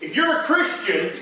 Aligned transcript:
if 0.00 0.14
you're 0.14 0.40
a 0.40 0.42
Christian, 0.44 1.12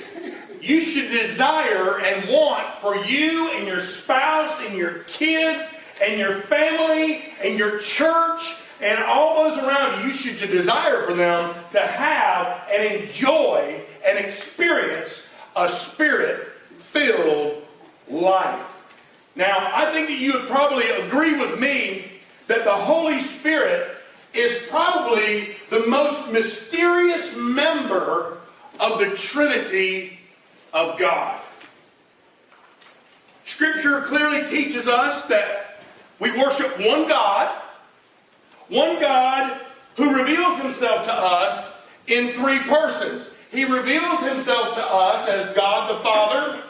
you 0.60 0.80
should 0.80 1.10
desire 1.10 2.00
and 2.00 2.28
want 2.28 2.66
for 2.78 2.96
you 2.96 3.50
and 3.52 3.66
your 3.66 3.80
spouse 3.80 4.58
and 4.62 4.76
your 4.76 5.00
kids 5.00 5.68
and 6.02 6.18
your 6.18 6.36
family 6.36 7.24
and 7.42 7.58
your 7.58 7.78
church 7.78 8.56
and 8.80 9.02
all 9.04 9.44
those 9.44 9.58
around 9.62 10.02
you, 10.02 10.08
you 10.08 10.14
should 10.14 10.50
desire 10.50 11.06
for 11.06 11.14
them 11.14 11.54
to 11.70 11.80
have 11.80 12.68
and 12.70 13.02
enjoy 13.02 13.80
and 14.06 14.18
experience 14.18 15.22
a 15.56 15.68
spirit 15.68 16.48
filled 16.76 17.62
life. 18.08 18.60
Now, 19.36 19.70
I 19.74 19.90
think 19.92 20.08
that 20.08 20.18
you 20.18 20.32
would 20.32 20.48
probably 20.48 20.88
agree 20.90 21.38
with 21.38 21.58
me 21.58 22.06
that 22.46 22.64
the 22.64 22.72
Holy 22.72 23.20
Spirit 23.20 23.96
is 24.32 24.62
probably 24.68 25.56
the 25.70 25.86
most 25.86 26.30
mysterious 26.32 27.34
member 27.36 28.38
of 28.80 28.98
the 28.98 29.16
Trinity 29.16 30.18
of 30.72 30.98
God. 30.98 31.40
Scripture 33.44 34.00
clearly 34.02 34.48
teaches 34.48 34.88
us 34.88 35.22
that 35.26 35.80
we 36.18 36.30
worship 36.32 36.78
one 36.80 37.06
God, 37.06 37.54
one 38.68 39.00
God 39.00 39.60
who 39.96 40.16
reveals 40.16 40.58
himself 40.60 41.04
to 41.04 41.12
us 41.12 41.72
in 42.06 42.32
three 42.32 42.58
persons. 42.60 43.30
He 43.50 43.64
reveals 43.64 44.20
himself 44.20 44.74
to 44.74 44.84
us 44.84 45.28
as 45.28 45.54
God 45.54 45.90
the 45.90 46.02
Father, 46.02 46.62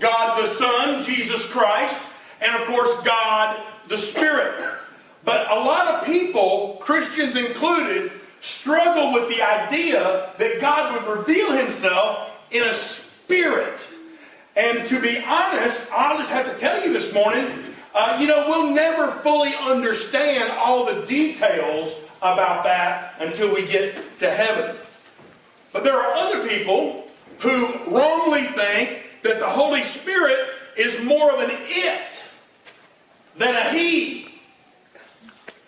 God 0.00 0.42
the 0.42 0.48
Son, 0.54 1.02
Jesus 1.02 1.44
Christ, 1.46 2.00
and 2.40 2.54
of 2.62 2.68
course, 2.68 2.94
God 3.04 3.60
the 3.88 3.98
Spirit. 3.98 4.78
But 5.24 5.50
a 5.50 5.54
lot 5.54 5.88
of 5.88 6.06
people, 6.06 6.78
Christians 6.80 7.36
included, 7.36 8.12
struggle 8.42 9.12
with 9.12 9.34
the 9.34 9.40
idea 9.40 10.30
that 10.36 10.60
God 10.60 11.06
would 11.06 11.18
reveal 11.18 11.52
himself 11.52 12.30
in 12.50 12.62
a 12.64 12.74
spirit. 12.74 13.78
And 14.56 14.86
to 14.88 15.00
be 15.00 15.18
honest, 15.24 15.80
I'll 15.92 16.18
just 16.18 16.30
have 16.30 16.52
to 16.52 16.58
tell 16.58 16.84
you 16.84 16.92
this 16.92 17.14
morning, 17.14 17.46
uh, 17.94 18.18
you 18.20 18.26
know, 18.26 18.44
we'll 18.48 18.70
never 18.70 19.10
fully 19.10 19.54
understand 19.54 20.50
all 20.52 20.84
the 20.84 21.06
details 21.06 21.94
about 22.20 22.64
that 22.64 23.14
until 23.20 23.54
we 23.54 23.66
get 23.66 24.18
to 24.18 24.30
heaven. 24.30 24.76
But 25.72 25.84
there 25.84 25.96
are 25.96 26.14
other 26.14 26.46
people 26.46 27.08
who 27.38 27.68
wrongly 27.88 28.44
think 28.44 29.04
that 29.22 29.38
the 29.38 29.48
Holy 29.48 29.82
Spirit 29.82 30.38
is 30.76 31.02
more 31.04 31.30
of 31.30 31.40
an 31.40 31.50
it 31.52 32.24
than 33.36 33.54
a 33.54 33.70
he. 33.70 34.31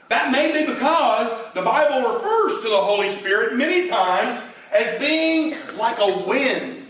That 0.08 0.30
may 0.30 0.52
be 0.52 0.72
because 0.72 1.32
the 1.54 1.62
Bible 1.62 2.12
refers 2.12 2.62
to 2.62 2.68
the 2.68 2.76
Holy 2.76 3.08
Spirit 3.08 3.56
many 3.56 3.88
times 3.88 4.42
as 4.72 4.98
being 4.98 5.56
like 5.76 5.98
a 5.98 6.24
wind 6.26 6.86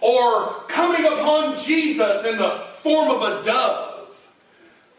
or 0.00 0.64
coming 0.68 1.04
upon 1.04 1.58
Jesus 1.58 2.24
in 2.24 2.38
the 2.38 2.66
form 2.74 3.10
of 3.10 3.22
a 3.22 3.42
dove. 3.42 4.16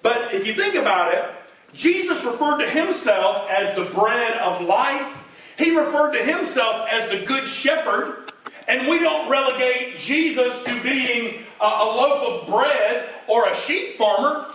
But 0.03 0.33
if 0.33 0.45
you 0.45 0.53
think 0.53 0.75
about 0.75 1.13
it, 1.13 1.25
Jesus 1.73 2.23
referred 2.23 2.59
to 2.59 2.69
himself 2.69 3.49
as 3.49 3.75
the 3.75 3.85
bread 3.85 4.37
of 4.37 4.61
life. 4.61 5.23
He 5.57 5.75
referred 5.75 6.13
to 6.13 6.23
himself 6.23 6.87
as 6.91 7.09
the 7.09 7.25
good 7.25 7.47
shepherd. 7.47 8.31
And 8.67 8.87
we 8.87 8.99
don't 8.99 9.29
relegate 9.29 9.97
Jesus 9.97 10.61
to 10.63 10.83
being 10.83 11.43
a, 11.59 11.65
a 11.65 11.85
loaf 11.85 12.41
of 12.41 12.47
bread 12.47 13.09
or 13.27 13.47
a 13.47 13.55
sheep 13.55 13.97
farmer. 13.97 14.47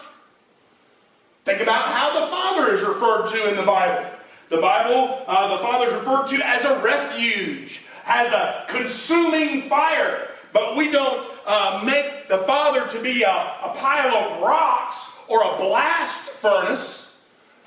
Think 1.46 1.60
about 1.60 1.92
how 1.94 2.12
the 2.12 2.26
Father 2.26 2.74
is 2.74 2.82
referred 2.82 3.28
to 3.28 3.48
in 3.48 3.54
the 3.54 3.62
Bible. 3.62 4.10
The 4.48 4.56
Bible, 4.56 5.22
uh, 5.28 5.56
the 5.56 5.62
Father 5.62 5.86
is 5.86 5.94
referred 5.94 6.26
to 6.30 6.44
as 6.44 6.64
a 6.64 6.82
refuge, 6.82 7.82
as 8.04 8.32
a 8.32 8.64
consuming 8.66 9.68
fire. 9.68 10.26
But 10.52 10.76
we 10.76 10.90
don't 10.90 11.24
uh, 11.46 11.84
make 11.86 12.26
the 12.26 12.38
Father 12.38 12.88
to 12.88 13.00
be 13.00 13.22
a, 13.22 13.30
a 13.30 13.72
pile 13.76 14.16
of 14.16 14.42
rocks 14.42 14.96
or 15.28 15.44
a 15.44 15.56
blast 15.58 16.18
furnace. 16.18 17.14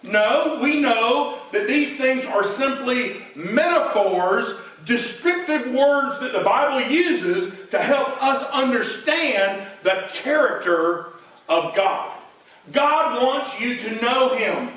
No, 0.03 0.59
we 0.61 0.81
know 0.81 1.39
that 1.53 1.69
these 1.69 1.95
things 1.95 2.25
are 2.25 2.43
simply 2.43 3.21
metaphors, 3.33 4.57
descriptive 4.83 5.73
words 5.73 6.19
that 6.19 6.33
the 6.33 6.43
Bible 6.43 6.91
uses 6.91 7.69
to 7.69 7.79
help 7.79 8.21
us 8.21 8.43
understand 8.51 9.65
the 9.83 10.09
character 10.11 11.13
of 11.47 11.73
God. 11.73 12.18
God 12.71 13.21
wants 13.21 13.59
you 13.59 13.77
to 13.77 14.01
know 14.01 14.35
Him. 14.35 14.69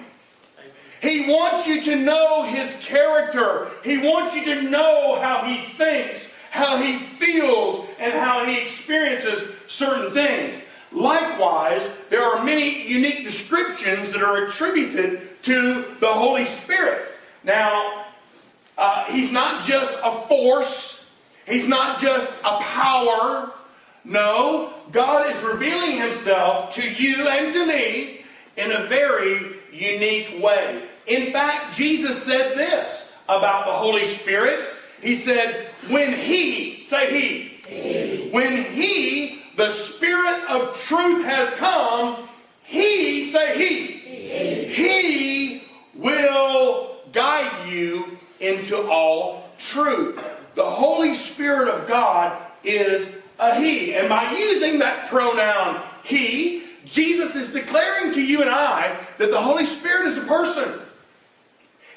He 1.00 1.28
wants 1.28 1.66
you 1.66 1.82
to 1.82 1.97
know 1.97 2.44
His 2.44 2.75
character. 2.80 3.70
He 3.82 3.98
wants 3.98 4.34
you 4.34 4.44
to 4.44 4.62
know 4.62 5.19
how 5.20 5.44
He 5.44 5.72
thinks, 5.75 6.26
how 6.50 6.76
He 6.76 6.98
feels, 6.98 7.86
and 7.98 8.12
how 8.12 8.44
He 8.44 8.62
experiences 8.62 9.50
certain 9.69 10.12
things. 10.12 10.62
Likewise, 10.92 11.82
there 12.08 12.22
are 12.22 12.44
many 12.44 12.86
unique 12.86 13.25
descriptions 13.25 14.10
that 14.10 14.22
are 14.22 14.47
attributed 14.47 15.42
to 15.42 15.84
the 16.00 16.06
Holy 16.06 16.44
Spirit. 16.44 17.09
Now, 17.42 18.06
uh, 18.78 19.04
He's 19.06 19.32
not 19.32 19.64
just 19.64 19.92
a 20.04 20.12
force, 20.12 21.04
He's 21.47 21.66
not 21.66 21.98
just 22.00 22.28
a 22.44 22.59
power. 22.59 23.53
No, 24.05 24.73
God 24.91 25.35
is 25.35 25.43
revealing 25.43 25.99
Himself 25.99 26.75
to 26.75 26.93
you 26.93 27.29
and 27.29 27.53
to 27.53 27.67
me 27.67 28.25
in 28.57 28.73
a 28.73 28.87
very 28.87 29.57
unique 29.73 30.43
way. 30.43 30.83
In 31.07 31.33
fact, 31.33 31.77
Jesus 31.77 32.23
said 32.23 32.57
this 32.57 33.13
about 33.29 33.67
the 33.67 33.73
Holy 33.73 34.05
Spirit. 34.05 34.75
He 35.01 35.17
said, 35.17 35.69
when 35.89 36.13
He, 36.13 36.85
say 36.87 37.21
He, 37.21 37.39
he. 37.69 38.31
when 38.31 38.65
He, 38.65 39.43
the 39.57 39.69
Spirit 39.69 40.45
of 40.49 40.77
truth 40.81 41.25
has 41.25 41.51
come, 41.55 42.29
He, 42.65 43.31
say 43.31 43.57
He, 43.57 43.87
He, 43.87 44.65
he 44.73 45.65
will 45.95 46.97
guide 47.13 47.69
you 47.69 48.17
into 48.41 48.89
all 48.89 49.49
truth. 49.59 50.23
The 50.55 50.65
Holy 50.65 51.15
Spirit 51.15 51.69
of 51.69 51.87
God 51.87 52.37
is 52.65 53.09
a 53.38 53.60
he. 53.60 53.94
And 53.94 54.09
by 54.09 54.32
using 54.32 54.78
that 54.81 55.09
pronoun 55.09 55.82
he, 56.04 56.65
Jesus 56.84 57.34
is 57.34 57.53
declaring 57.53 58.12
to 58.15 58.22
you 58.22 58.41
and 58.41 58.50
I 58.50 58.97
that 59.19 59.31
the 59.31 59.41
Holy 59.41 59.66
Spirit 59.66 60.09
is 60.09 60.19
a 60.19 60.22
person. 60.22 60.81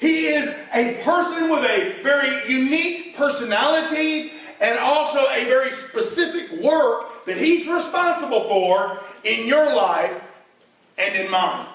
He 0.00 0.26
is 0.26 0.48
a 0.74 1.02
person 1.02 1.50
with 1.50 1.64
a 1.64 2.02
very 2.02 2.52
unique 2.52 3.16
personality 3.16 4.32
and 4.60 4.78
also 4.78 5.18
a 5.30 5.44
very 5.44 5.70
specific 5.70 6.60
work 6.62 7.24
that 7.26 7.36
he's 7.36 7.66
responsible 7.66 8.44
for 8.44 9.00
in 9.24 9.46
your 9.46 9.74
life 9.74 10.22
and 10.98 11.14
in 11.16 11.30
mine. 11.30 11.66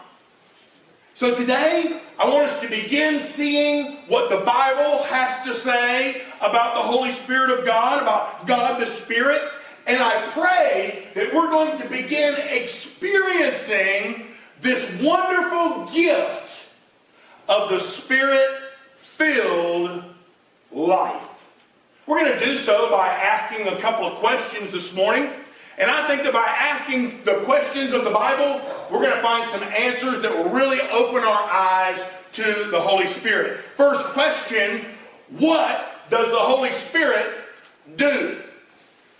So 1.22 1.36
today, 1.36 2.02
I 2.18 2.28
want 2.28 2.50
us 2.50 2.60
to 2.62 2.68
begin 2.68 3.22
seeing 3.22 3.98
what 4.08 4.32
the 4.32 4.38
Bible 4.38 5.04
has 5.04 5.46
to 5.46 5.54
say 5.54 6.24
about 6.40 6.74
the 6.74 6.82
Holy 6.82 7.12
Spirit 7.12 7.60
of 7.60 7.64
God, 7.64 8.02
about 8.02 8.48
God 8.48 8.82
the 8.82 8.88
Spirit. 8.88 9.40
And 9.86 10.02
I 10.02 10.28
pray 10.30 11.10
that 11.14 11.32
we're 11.32 11.52
going 11.52 11.80
to 11.80 11.88
begin 11.90 12.34
experiencing 12.50 14.30
this 14.62 14.84
wonderful 15.00 15.86
gift 15.94 16.70
of 17.48 17.70
the 17.70 17.80
Spirit 17.80 18.50
filled 18.98 20.04
life. 20.72 21.46
We're 22.08 22.26
going 22.26 22.40
to 22.40 22.44
do 22.44 22.58
so 22.58 22.90
by 22.90 23.10
asking 23.10 23.68
a 23.68 23.76
couple 23.76 24.08
of 24.08 24.16
questions 24.16 24.72
this 24.72 24.92
morning. 24.96 25.30
And 25.82 25.90
I 25.90 26.08
think 26.08 26.22
that 26.24 26.32
by 26.32 26.46
asking 26.46 27.24
the 27.24 27.42
questions 27.44 27.92
of 27.92 28.04
the 28.04 28.12
Bible, 28.12 28.62
we're 28.92 29.02
going 29.02 29.16
to 29.16 29.22
find 29.24 29.50
some 29.50 29.64
answers 29.64 30.22
that 30.22 30.32
will 30.32 30.48
really 30.48 30.80
open 30.92 31.24
our 31.24 31.50
eyes 31.52 32.00
to 32.34 32.44
the 32.70 32.80
Holy 32.80 33.08
Spirit. 33.08 33.62
First 33.76 34.06
question 34.10 34.86
What 35.40 36.10
does 36.12 36.30
the 36.30 36.38
Holy 36.38 36.70
Spirit 36.70 37.34
do? 37.96 38.40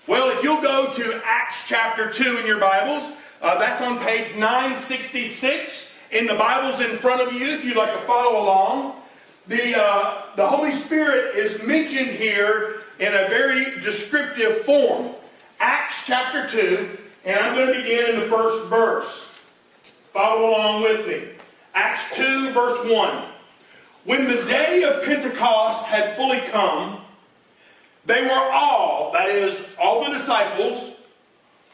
Well, 0.06 0.30
if 0.38 0.44
you'll 0.44 0.62
go 0.62 0.94
to 0.94 1.22
Acts 1.26 1.68
chapter 1.68 2.12
2 2.12 2.38
in 2.38 2.46
your 2.46 2.60
Bibles, 2.60 3.12
uh, 3.42 3.58
that's 3.58 3.82
on 3.82 3.98
page 3.98 4.36
966 4.36 5.88
in 6.12 6.28
the 6.28 6.36
Bibles 6.36 6.80
in 6.80 6.96
front 6.98 7.22
of 7.22 7.34
you 7.34 7.56
if 7.56 7.66
you'd 7.66 7.76
like 7.76 7.94
to 7.94 8.02
follow 8.02 8.40
along. 8.40 9.02
The, 9.48 9.82
uh, 9.82 10.26
the 10.36 10.46
Holy 10.46 10.72
Spirit 10.72 11.36
is 11.36 11.64
mentioned 11.64 12.12
here 12.12 12.82
in 13.00 13.08
a 13.08 13.28
very 13.30 13.82
descriptive 13.82 14.60
form. 14.60 15.16
Acts 15.62 16.08
chapter 16.08 16.48
2, 16.48 16.98
and 17.24 17.40
I'm 17.40 17.54
going 17.54 17.68
to 17.68 17.80
begin 17.84 18.16
in 18.16 18.20
the 18.20 18.26
first 18.26 18.68
verse. 18.68 19.38
Follow 19.84 20.50
along 20.50 20.82
with 20.82 21.08
me. 21.08 21.22
Acts 21.76 22.16
2, 22.16 22.50
verse 22.50 22.90
1. 22.92 23.24
When 24.06 24.26
the 24.28 24.44
day 24.46 24.82
of 24.82 25.06
Pentecost 25.06 25.86
had 25.86 26.16
fully 26.16 26.40
come, 26.50 27.02
they 28.08 28.24
were 28.24 28.32
all, 28.32 29.12
that 29.14 29.30
is, 29.30 29.56
all 29.80 30.04
the 30.04 30.18
disciples, 30.18 30.96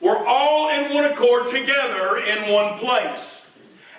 were 0.02 0.18
all 0.28 0.70
in 0.70 0.94
one 0.94 1.06
accord 1.06 1.48
together 1.48 2.18
in 2.18 2.52
one 2.52 2.78
place. 2.80 3.46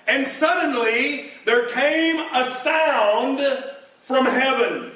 And 0.07 0.27
suddenly 0.27 1.31
there 1.47 1.67
came 1.71 2.21
a 2.35 2.45
sound 2.45 3.41
from 4.03 4.27
heaven 4.27 4.93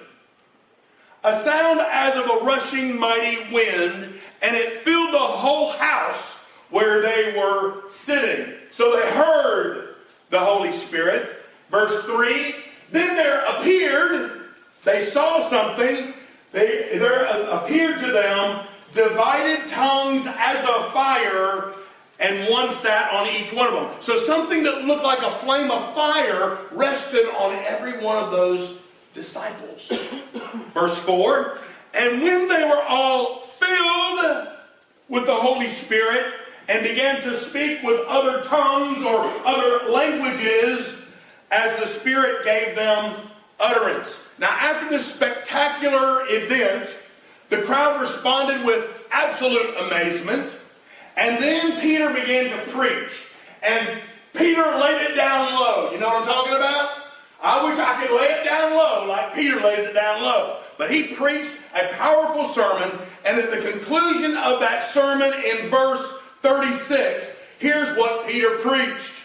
a 1.25 1.41
sound 1.43 1.81
as 1.81 2.17
of 2.17 2.29
a 2.29 2.45
rushing 2.45 2.99
mighty 2.99 3.55
wind, 3.55 4.15
and 4.43 4.57
it 4.57 4.79
filled 4.79 5.15
the 5.15 5.19
whole 5.19 5.73
house 5.73 6.37
where 6.71 7.01
they 7.01 7.35
were 7.37 7.89
sitting. 7.91 8.55
So 8.71 8.97
they 8.97 9.11
heard 9.13 9.97
the 10.31 10.41
Holy 10.41 10.73
Spirit. 10.73 11.37
Verse 11.71 12.05
3 12.05 12.55
Then 12.91 13.17
there 13.17 13.45
appeared, 13.47 14.43
they 14.85 15.05
saw 15.05 15.49
something, 15.49 16.15
they, 16.51 16.99
there 16.99 17.25
appeared 17.51 18.01
to 18.01 18.13
them 18.13 18.67
divided 18.93 19.69
tongues 19.69 20.27
as 20.27 20.65
of 20.69 20.93
fire, 20.93 21.73
and 22.21 22.51
one 22.51 22.73
sat 22.73 23.13
on 23.13 23.27
each 23.29 23.53
one 23.53 23.67
of 23.69 23.75
them. 23.75 23.91
So 24.01 24.17
something 24.19 24.63
that 24.65 24.85
looked 24.85 25.03
like 25.03 25.23
a 25.23 25.31
flame 25.31 25.71
of 25.71 25.95
fire 25.95 26.59
rested 26.71 27.27
on 27.37 27.55
every 27.65 27.99
one 28.05 28.23
of 28.23 28.31
those 28.31 28.79
disciples. 29.15 29.89
Verse 30.75 30.97
4 30.99 31.59
And 31.95 32.23
when 32.23 32.49
they 32.49 32.65
were 32.65 32.83
all 32.83 33.42
filled 33.63 34.49
with 35.09 35.27
the 35.27 35.35
Holy 35.35 35.69
Spirit 35.69 36.35
and 36.69 36.87
began 36.87 37.23
to 37.23 37.35
speak 37.35 37.83
with 37.83 38.01
other 38.09 38.43
tongues 38.45 39.05
or 39.05 39.25
other 39.45 39.91
languages 39.91 40.95
as 41.51 41.79
the 41.81 41.87
Spirit 41.87 42.45
gave 42.45 42.75
them 42.75 43.17
utterance. 43.61 44.21
Now, 44.39 44.51
after 44.51 44.89
this 44.89 45.07
spectacular 45.07 46.25
event, 46.29 46.89
the 47.51 47.63
crowd 47.63 48.01
responded 48.01 48.65
with 48.65 48.89
absolute 49.11 49.77
amazement. 49.87 50.51
And 51.17 51.41
then 51.43 51.81
Peter 51.81 52.13
began 52.13 52.51
to 52.51 52.73
preach. 52.73 53.29
And 53.63 53.99
Peter 54.35 54.63
laid 54.63 55.11
it 55.11 55.15
down 55.15 55.53
low. 55.53 55.93
You 55.93 55.99
know 55.99 56.09
what 56.09 56.23
I'm 56.23 56.27
talking 56.27 56.55
about? 56.55 57.03
I 57.43 57.69
wish 57.69 57.79
I 57.79 58.01
could 58.01 58.17
lay 58.17 58.29
it 58.29 58.45
down 58.45 58.73
low 58.73 59.07
like 59.07 59.35
Peter 59.35 59.57
lays 59.61 59.87
it 59.87 59.93
down 59.93 60.23
low. 60.23 60.62
But 60.79 60.91
he 60.91 61.15
preached 61.15 61.55
a 61.75 61.93
powerful 61.95 62.49
sermon, 62.51 62.99
and 63.25 63.39
at 63.39 63.51
the 63.51 63.71
conclusion 63.71 64.37
of 64.37 64.61
that 64.61 64.91
sermon 64.91 65.33
in 65.33 65.69
verse 65.69 66.13
36, 66.43 67.37
here's 67.59 67.97
what 67.97 68.27
Peter 68.27 68.57
preached. 68.59 69.23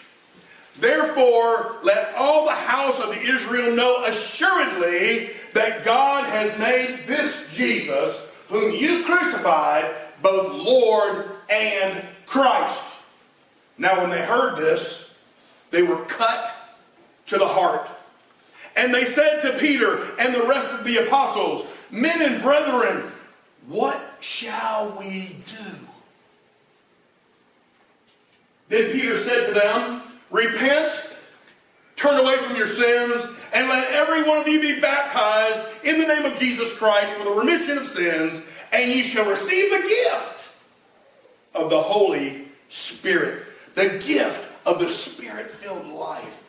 Therefore, 0.79 1.77
let 1.81 2.13
all 2.15 2.45
the 2.45 2.51
house 2.51 2.99
of 2.99 3.15
Israel 3.17 3.75
know 3.75 4.05
assuredly 4.05 5.31
that 5.53 5.83
God 5.83 6.25
has 6.25 6.57
made 6.59 7.07
this 7.07 7.47
Jesus, 7.53 8.21
whom 8.47 8.75
you 8.75 9.03
crucified, 9.03 9.95
both 10.21 10.53
Lord 10.53 11.31
and 11.49 12.03
Christ. 12.27 12.83
Now, 13.79 14.01
when 14.01 14.09
they 14.09 14.23
heard 14.23 14.57
this, 14.57 15.09
they 15.71 15.81
were 15.81 16.03
cut 16.05 16.53
to 17.27 17.37
the 17.37 17.47
heart. 17.47 17.89
And 18.77 18.93
they 18.93 19.05
said 19.05 19.41
to 19.41 19.57
Peter 19.57 20.03
and 20.19 20.33
the 20.33 20.45
rest 20.45 20.67
of 20.69 20.85
the 20.85 21.05
apostles, 21.05 21.65
Men 21.89 22.21
and 22.21 22.41
brethren, 22.43 23.03
what 23.67 23.99
shall 24.19 24.95
we 24.99 25.35
do? 25.47 25.87
Then 28.69 28.91
Peter 28.91 29.17
said 29.19 29.47
to 29.47 29.53
them, 29.53 30.03
Repent, 30.29 31.03
turn 31.95 32.19
away 32.19 32.37
from 32.37 32.55
your 32.55 32.67
sins, 32.67 33.25
and 33.53 33.67
let 33.67 33.91
every 33.91 34.23
one 34.23 34.37
of 34.37 34.47
you 34.47 34.61
be 34.61 34.79
baptized 34.79 35.61
in 35.83 35.99
the 35.99 36.05
name 36.05 36.25
of 36.25 36.37
Jesus 36.37 36.73
Christ 36.73 37.11
for 37.13 37.23
the 37.23 37.31
remission 37.31 37.77
of 37.77 37.87
sins, 37.87 38.41
and 38.71 38.91
ye 38.91 39.01
shall 39.01 39.27
receive 39.27 39.71
the 39.71 39.87
gift 39.87 40.53
of 41.55 41.69
the 41.69 41.81
Holy 41.81 42.47
Spirit. 42.69 43.43
The 43.73 44.01
gift 44.05 44.45
of 44.65 44.79
the 44.79 44.89
Spirit 44.89 45.49
filled 45.49 45.87
life. 45.87 46.46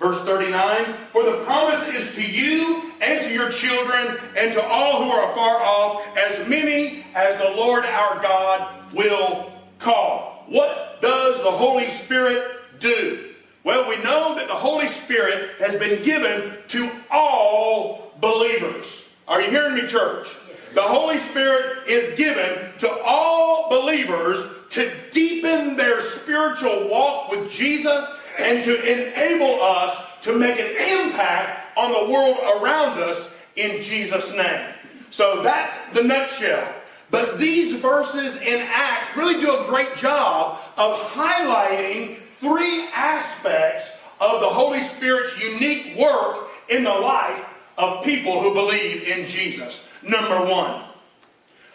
Verse 0.00 0.18
39 0.22 0.94
For 1.12 1.22
the 1.22 1.44
promise 1.44 1.86
is 1.94 2.14
to 2.14 2.22
you 2.22 2.90
and 3.02 3.22
to 3.22 3.30
your 3.30 3.50
children 3.50 4.18
and 4.36 4.52
to 4.54 4.64
all 4.64 5.04
who 5.04 5.10
are 5.10 5.30
afar 5.30 5.60
off, 5.60 6.16
as 6.16 6.48
many 6.48 7.04
as 7.14 7.36
the 7.38 7.50
Lord 7.50 7.84
our 7.84 8.20
God 8.22 8.92
will 8.94 9.52
call. 9.78 10.44
What 10.48 11.00
does 11.02 11.42
the 11.42 11.50
Holy 11.50 11.88
Spirit 11.90 12.80
do? 12.80 13.26
Well, 13.62 13.86
we 13.88 13.96
know 14.02 14.34
that 14.36 14.48
the 14.48 14.54
Holy 14.54 14.88
Spirit 14.88 15.50
has 15.58 15.76
been 15.76 16.02
given 16.02 16.54
to 16.68 16.90
all 17.10 18.14
believers. 18.20 19.06
Are 19.28 19.42
you 19.42 19.50
hearing 19.50 19.74
me, 19.74 19.86
church? 19.86 20.28
The 20.74 20.82
Holy 20.82 21.18
Spirit 21.18 21.86
is 21.86 22.16
given 22.16 22.72
to 22.78 22.90
all 23.02 23.68
believers 23.68 24.46
to 24.70 24.90
deepen 25.10 25.76
their 25.76 26.00
spiritual 26.00 26.88
walk 26.88 27.30
with 27.30 27.50
Jesus 27.50 28.10
and 28.38 28.64
to 28.64 28.82
enable 28.82 29.62
us 29.62 29.96
to 30.22 30.38
make 30.38 30.58
an 30.58 31.06
impact 31.06 31.76
on 31.76 31.92
the 31.92 32.12
world 32.12 32.38
around 32.60 32.98
us 32.98 33.32
in 33.56 33.82
Jesus' 33.82 34.30
name. 34.32 34.74
So 35.10 35.42
that's 35.42 35.76
the 35.94 36.02
nutshell. 36.02 36.74
But 37.10 37.38
these 37.38 37.74
verses 37.74 38.36
in 38.36 38.60
Acts 38.72 39.16
really 39.16 39.40
do 39.40 39.56
a 39.56 39.64
great 39.66 39.96
job 39.96 40.58
of 40.76 41.00
highlighting 41.00 42.18
three 42.38 42.86
aspects 42.94 43.90
of 44.20 44.40
the 44.40 44.48
Holy 44.48 44.80
Spirit's 44.80 45.38
unique 45.40 45.96
work 45.96 46.48
in 46.68 46.84
the 46.84 46.90
life 46.90 47.44
of 47.78 48.04
people 48.04 48.40
who 48.40 48.54
believe 48.54 49.02
in 49.08 49.26
Jesus. 49.26 49.84
Number 50.02 50.44
one, 50.50 50.82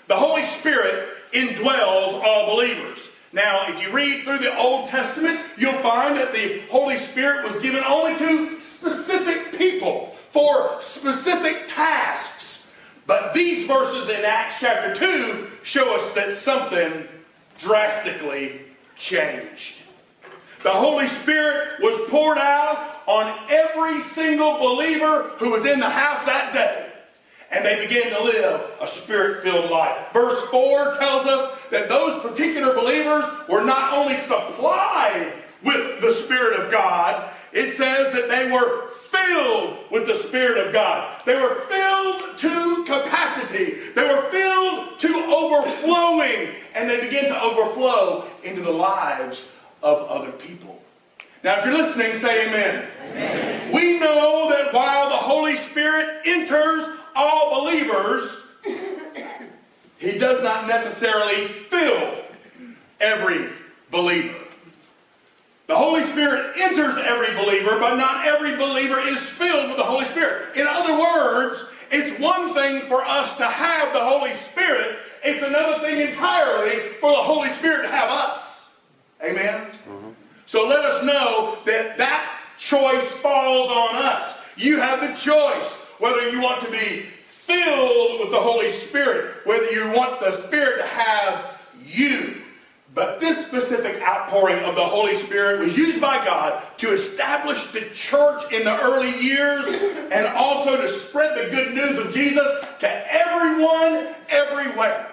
the 0.08 0.16
Holy 0.16 0.44
Spirit 0.44 1.10
indwells 1.34 2.24
all 2.24 2.56
believers. 2.56 3.00
Now, 3.36 3.68
if 3.68 3.82
you 3.82 3.92
read 3.92 4.24
through 4.24 4.38
the 4.38 4.58
Old 4.58 4.88
Testament, 4.88 5.42
you'll 5.58 5.74
find 5.74 6.16
that 6.16 6.34
the 6.34 6.62
Holy 6.70 6.96
Spirit 6.96 7.46
was 7.46 7.62
given 7.62 7.84
only 7.84 8.18
to 8.18 8.62
specific 8.62 9.60
people 9.60 10.16
for 10.30 10.82
specific 10.82 11.68
tasks. 11.68 12.66
But 13.06 13.34
these 13.34 13.68
verses 13.68 14.08
in 14.08 14.24
Acts 14.24 14.62
chapter 14.62 14.96
2 14.96 15.48
show 15.64 15.98
us 15.98 16.14
that 16.14 16.32
something 16.32 17.10
drastically 17.60 18.62
changed. 18.96 19.82
The 20.64 20.72
Holy 20.72 21.10
Spirit 21.10 21.82
was 21.82 22.10
poured 22.10 22.38
out 22.38 23.02
on 23.06 23.38
every 23.50 24.00
single 24.00 24.60
believer 24.60 25.24
who 25.40 25.52
was 25.52 25.66
in 25.66 25.82
the 25.82 25.90
house 25.90 26.24
that 26.26 26.54
day 26.54 26.90
and 27.52 27.64
they 27.64 27.86
began 27.86 28.12
to 28.12 28.24
live 28.24 28.62
a 28.82 28.88
spirit 28.88 29.44
filled 29.44 29.70
life. 29.70 29.98
Verse 30.12 30.44
4 30.50 30.98
tells 30.98 31.28
us 31.28 31.55
that 31.76 31.90
those 31.90 32.22
particular 32.22 32.74
believers 32.74 33.26
were 33.50 33.62
not 33.62 33.98
only 33.98 34.16
supplied 34.16 35.34
with 35.62 36.00
the 36.00 36.14
Spirit 36.14 36.58
of 36.58 36.72
God, 36.72 37.30
it 37.52 37.74
says 37.74 38.14
that 38.14 38.30
they 38.30 38.50
were 38.50 38.92
filled 38.92 39.80
with 39.92 40.08
the 40.08 40.16
Spirit 40.16 40.66
of 40.66 40.72
God. 40.72 41.22
They 41.26 41.36
were 41.36 41.56
filled 41.66 42.38
to 42.38 42.86
capacity, 42.86 43.92
they 43.94 44.04
were 44.04 44.22
filled 44.30 45.00
to 45.00 45.26
overflowing, 45.26 46.56
and 46.76 46.90
they 46.90 47.02
began 47.02 47.26
to 47.26 47.44
overflow 47.44 48.26
into 48.46 48.62
the 48.62 48.72
lives 48.72 49.46
of 49.84 50.08
other 50.08 50.32
people. 50.32 50.82
Now, 51.44 51.60
if 51.60 51.66
you're 51.66 51.78
listening, 51.78 52.16
say 52.16 52.48
amen. 52.48 52.88
amen. 53.12 53.74
We 53.74 54.00
know 54.00 54.50
that 54.50 54.74
while 54.74 55.10
the 55.10 55.18
Holy 55.18 55.58
Spirit 55.58 56.22
enters 56.26 56.88
all 57.18 57.66
believers, 57.66 58.32
he 59.98 60.18
does 60.18 60.44
not 60.44 60.68
necessarily 60.68 61.48
fill 61.48 62.16
every 63.00 63.50
believer. 63.92 64.36
The 65.68 65.76
Holy 65.76 66.04
Spirit 66.04 66.54
enters 66.58 66.98
every 66.98 67.36
believer, 67.44 67.80
but 67.80 67.96
not 67.96 68.26
every 68.28 68.56
believer 68.56 69.00
is 69.00 69.18
filled 69.18 69.70
with 69.70 69.78
the 69.78 69.84
Holy 69.84 70.06
Spirit. 70.06 70.56
In 70.56 70.68
other 70.68 71.00
words, 71.00 71.64
it's 71.92 72.20
one 72.20 72.54
thing 72.54 72.82
for 72.82 73.02
us 73.04 73.36
to 73.38 73.46
have 73.46 73.94
the 73.94 74.00
Holy 74.00 74.34
Spirit, 74.36 75.00
it's 75.24 75.44
another 75.44 75.80
thing 75.80 76.08
entirely 76.08 76.94
for 77.02 77.10
the 77.10 77.18
Holy 77.18 77.50
Spirit 77.54 77.84
to 77.84 77.88
have 77.88 78.10
us. 78.10 78.70
Amen? 79.24 79.62
Mm-hmm. 79.62 80.10
So 80.46 80.68
let 80.68 80.86
us 80.86 81.04
know 81.04 81.58
that 81.66 81.98
that 81.98 82.40
choice 82.60 83.12
falls 83.14 83.72
on 83.72 83.96
us. 84.04 84.36
You 84.56 84.80
have 84.80 85.02
the 85.02 85.14
choice 85.20 85.74
whether 86.00 86.30
you 86.30 86.40
want 86.40 86.64
to 86.64 86.72
be 86.72 87.06
filled 87.46 88.20
with 88.20 88.32
the 88.32 88.40
Holy 88.40 88.72
Spirit, 88.72 89.46
whether 89.46 89.70
you 89.72 89.92
want 89.92 90.20
the 90.20 90.32
Spirit 90.48 90.78
to 90.78 90.88
have 90.88 91.60
you. 91.86 92.42
But 92.94 93.20
this 93.20 93.46
specific 93.46 94.02
outpouring 94.02 94.64
of 94.64 94.76
the 94.76 94.84
Holy 94.84 95.18
Spirit 95.18 95.60
was 95.60 95.78
used 95.78 96.00
by 96.00 96.24
God 96.24 96.64
to 96.78 96.94
establish 96.94 97.68
the 97.68 97.82
church 97.94 98.52
in 98.54 98.64
the 98.64 98.80
early 98.82 99.22
years 99.22 99.66
and 100.12 100.26
also 100.28 100.82
to 100.82 100.88
spread 100.88 101.38
the 101.38 101.54
good 101.54 101.74
news 101.74 101.98
of 101.98 102.14
Jesus 102.14 102.48
to 102.80 103.14
everyone, 103.14 104.16
everywhere. 104.30 105.12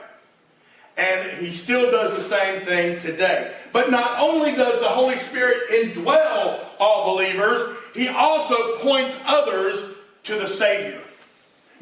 And 0.97 1.37
he 1.39 1.51
still 1.51 1.91
does 1.91 2.15
the 2.15 2.23
same 2.23 2.63
thing 2.63 3.01
today. 3.01 3.53
But 3.73 3.91
not 3.91 4.21
only 4.21 4.53
does 4.53 4.79
the 4.79 4.89
Holy 4.89 5.17
Spirit 5.17 5.69
indwell 5.71 6.65
all 6.79 7.15
believers, 7.15 7.77
he 7.95 8.09
also 8.09 8.77
points 8.79 9.17
others 9.27 9.97
to 10.25 10.35
the 10.37 10.47
Savior. 10.47 11.03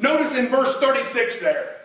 Notice 0.01 0.35
in 0.35 0.47
verse 0.47 0.75
36 0.77 1.39
there, 1.39 1.75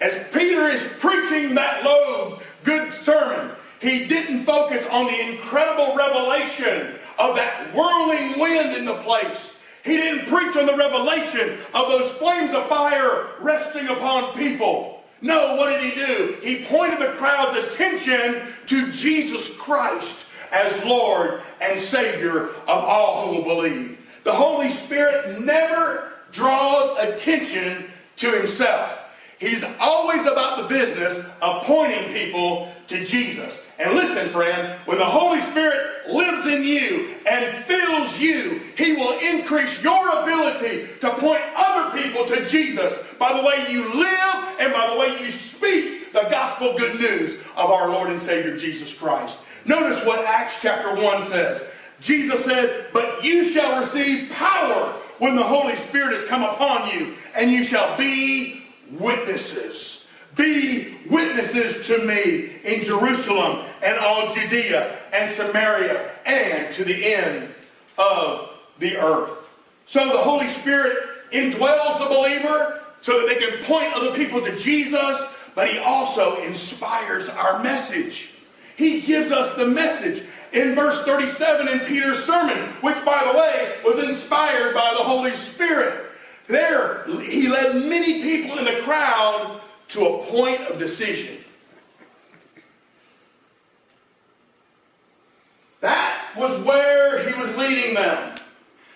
as 0.00 0.12
Peter 0.32 0.68
is 0.68 0.82
preaching 0.98 1.54
that 1.54 1.84
low, 1.84 2.40
good 2.64 2.92
sermon, 2.92 3.50
he 3.80 4.06
didn't 4.06 4.44
focus 4.44 4.84
on 4.90 5.06
the 5.06 5.32
incredible 5.32 5.96
revelation 5.96 6.94
of 7.18 7.36
that 7.36 7.74
whirling 7.74 8.38
wind 8.38 8.76
in 8.76 8.84
the 8.84 8.96
place. 8.96 9.54
He 9.84 9.96
didn't 9.96 10.26
preach 10.26 10.56
on 10.56 10.66
the 10.66 10.76
revelation 10.76 11.58
of 11.74 11.88
those 11.88 12.12
flames 12.12 12.52
of 12.52 12.66
fire 12.68 13.28
resting 13.40 13.88
upon 13.88 14.34
people. 14.34 15.02
No, 15.22 15.56
what 15.56 15.70
did 15.70 15.82
he 15.82 15.94
do? 15.94 16.36
He 16.42 16.64
pointed 16.66 16.98
the 16.98 17.14
crowd's 17.16 17.56
attention 17.58 18.42
to 18.66 18.92
Jesus 18.92 19.54
Christ 19.56 20.26
as 20.52 20.84
Lord 20.84 21.40
and 21.60 21.80
Savior 21.80 22.48
of 22.48 22.68
all 22.68 23.26
who 23.26 23.36
will 23.36 23.44
believe. 23.44 23.98
The 24.24 24.32
Holy 24.32 24.70
Spirit 24.70 25.40
never 25.40 26.09
draws 26.32 26.98
attention 26.98 27.90
to 28.16 28.30
himself. 28.30 28.98
He's 29.38 29.64
always 29.80 30.26
about 30.26 30.62
the 30.62 30.68
business 30.68 31.24
of 31.40 31.62
pointing 31.62 32.12
people 32.12 32.70
to 32.88 33.06
Jesus. 33.06 33.66
And 33.78 33.94
listen, 33.94 34.28
friend, 34.28 34.78
when 34.84 34.98
the 34.98 35.04
Holy 35.04 35.40
Spirit 35.40 36.10
lives 36.10 36.46
in 36.46 36.62
you 36.62 37.14
and 37.26 37.64
fills 37.64 38.18
you, 38.18 38.60
He 38.76 38.92
will 38.92 39.18
increase 39.18 39.82
your 39.82 40.22
ability 40.22 40.88
to 41.00 41.10
point 41.14 41.40
other 41.56 42.02
people 42.02 42.26
to 42.26 42.46
Jesus 42.46 42.98
by 43.18 43.32
the 43.32 43.42
way 43.42 43.72
you 43.72 43.90
live 43.94 44.56
and 44.60 44.74
by 44.74 44.90
the 44.92 45.00
way 45.00 45.24
you 45.24 45.30
speak 45.30 46.12
the 46.12 46.28
gospel 46.30 46.76
good 46.76 47.00
news 47.00 47.40
of 47.56 47.70
our 47.70 47.88
Lord 47.88 48.10
and 48.10 48.20
Savior 48.20 48.58
Jesus 48.58 48.92
Christ. 48.92 49.38
Notice 49.64 50.04
what 50.04 50.26
Acts 50.26 50.60
chapter 50.60 51.00
1 51.00 51.24
says. 51.24 51.64
Jesus 52.00 52.44
said, 52.44 52.86
But 52.92 53.24
you 53.24 53.44
shall 53.44 53.80
receive 53.80 54.30
power 54.30 54.94
when 55.20 55.36
the 55.36 55.44
Holy 55.44 55.76
Spirit 55.76 56.14
has 56.14 56.24
come 56.24 56.42
upon 56.42 56.90
you, 56.90 57.14
and 57.36 57.52
you 57.52 57.62
shall 57.62 57.96
be 57.96 58.62
witnesses. 58.90 60.06
Be 60.34 60.96
witnesses 61.10 61.86
to 61.88 61.98
me 62.06 62.52
in 62.64 62.82
Jerusalem 62.82 63.64
and 63.84 63.98
all 63.98 64.32
Judea 64.34 64.96
and 65.12 65.34
Samaria 65.34 66.10
and 66.24 66.74
to 66.74 66.84
the 66.84 67.14
end 67.14 67.50
of 67.98 68.50
the 68.78 68.96
earth. 68.96 69.48
So 69.86 70.04
the 70.06 70.18
Holy 70.18 70.48
Spirit 70.48 70.96
indwells 71.32 71.98
the 71.98 72.06
believer 72.06 72.82
so 73.02 73.20
that 73.20 73.28
they 73.28 73.46
can 73.46 73.62
point 73.64 73.92
other 73.92 74.14
people 74.16 74.40
to 74.40 74.56
Jesus, 74.56 75.20
but 75.54 75.68
he 75.68 75.78
also 75.78 76.40
inspires 76.42 77.28
our 77.28 77.62
message. 77.62 78.30
He 78.76 79.02
gives 79.02 79.30
us 79.32 79.54
the 79.54 79.66
message 79.66 80.24
in 80.52 80.74
verse 80.74 81.02
37 81.04 81.68
in 81.68 81.80
Peter's 81.80 82.24
sermon, 82.24 82.56
which, 82.80 83.02
by 83.04 83.22
the 83.30 83.38
way, 83.38 83.74
was 83.84 84.04
inspired 84.08 84.74
by 84.74 84.94
the 84.96 85.04
Holy 85.04 85.32
Spirit. 85.32 86.06
There, 86.46 87.04
he 87.20 87.48
led 87.48 87.76
many 87.76 88.22
people 88.22 88.58
in 88.58 88.64
the 88.64 88.80
crowd 88.82 89.60
to 89.88 90.06
a 90.06 90.24
point 90.24 90.60
of 90.62 90.78
decision. 90.78 91.36
That 95.80 96.30
was 96.36 96.60
where 96.62 97.26
he 97.28 97.40
was 97.40 97.56
leading 97.56 97.94
them. 97.94 98.34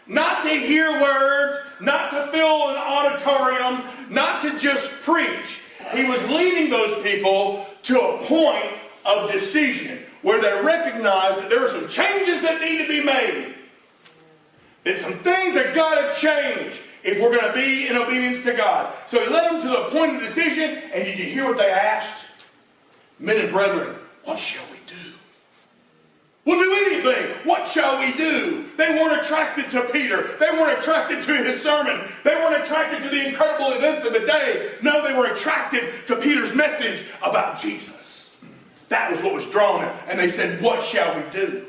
Not 0.06 0.42
to 0.42 0.50
hear 0.50 1.00
words, 1.00 1.58
not 1.80 2.10
to 2.10 2.26
fill 2.26 2.70
an 2.70 2.76
auditorium, 2.76 3.82
not 4.10 4.42
to 4.42 4.58
just 4.58 4.90
preach. 5.02 5.60
He 5.94 6.04
was 6.04 6.22
leading 6.28 6.70
those 6.70 7.02
people 7.02 7.66
to 7.84 8.00
a 8.00 8.18
point 8.24 8.72
of 9.06 9.30
decision 9.30 10.00
where 10.24 10.40
they 10.40 10.66
recognize 10.66 11.36
that 11.36 11.50
there 11.50 11.62
are 11.64 11.68
some 11.68 11.86
changes 11.86 12.40
that 12.40 12.60
need 12.60 12.78
to 12.78 12.88
be 12.88 13.04
made. 13.04 13.54
There's 14.82 15.00
some 15.00 15.18
things 15.18 15.54
that 15.54 15.74
got 15.74 16.14
to 16.14 16.18
change 16.18 16.80
if 17.02 17.20
we're 17.20 17.30
going 17.30 17.46
to 17.46 17.52
be 17.52 17.88
in 17.88 17.96
obedience 17.96 18.42
to 18.44 18.54
God. 18.54 18.92
So 19.06 19.20
he 19.20 19.30
led 19.30 19.52
them 19.52 19.60
to 19.60 19.68
the 19.68 19.84
point 19.90 20.16
of 20.16 20.22
decision, 20.22 20.82
and 20.94 21.04
did 21.04 21.18
you 21.18 21.26
hear 21.26 21.44
what 21.44 21.58
they 21.58 21.70
asked? 21.70 22.24
Men 23.18 23.36
and 23.36 23.52
brethren, 23.52 23.94
what 24.24 24.38
shall 24.38 24.64
we 24.72 24.78
do? 24.86 25.12
We'll 26.46 26.58
do 26.58 26.72
anything. 26.86 27.36
What 27.44 27.68
shall 27.68 28.00
we 28.00 28.12
do? 28.14 28.64
They 28.78 28.98
weren't 28.98 29.20
attracted 29.20 29.70
to 29.72 29.82
Peter. 29.92 30.36
They 30.38 30.50
weren't 30.52 30.78
attracted 30.78 31.22
to 31.22 31.36
his 31.36 31.62
sermon. 31.62 32.08
They 32.24 32.34
weren't 32.34 32.62
attracted 32.62 33.02
to 33.02 33.10
the 33.10 33.28
incredible 33.28 33.72
events 33.72 34.06
of 34.06 34.14
the 34.14 34.20
day. 34.20 34.72
No, 34.80 35.06
they 35.06 35.14
were 35.14 35.26
attracted 35.26 36.06
to 36.06 36.16
Peter's 36.16 36.54
message 36.54 37.04
about 37.22 37.60
Jesus. 37.60 37.93
That 38.88 39.10
was 39.10 39.22
what 39.22 39.34
was 39.34 39.48
drawing 39.50 39.82
them. 39.82 39.96
And 40.08 40.18
they 40.18 40.28
said, 40.28 40.62
What 40.62 40.82
shall 40.82 41.14
we 41.16 41.22
do? 41.30 41.66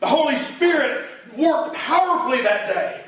The 0.00 0.06
Holy 0.06 0.36
Spirit 0.36 1.04
worked 1.36 1.74
powerfully 1.74 2.42
that 2.42 2.72
day 2.72 3.02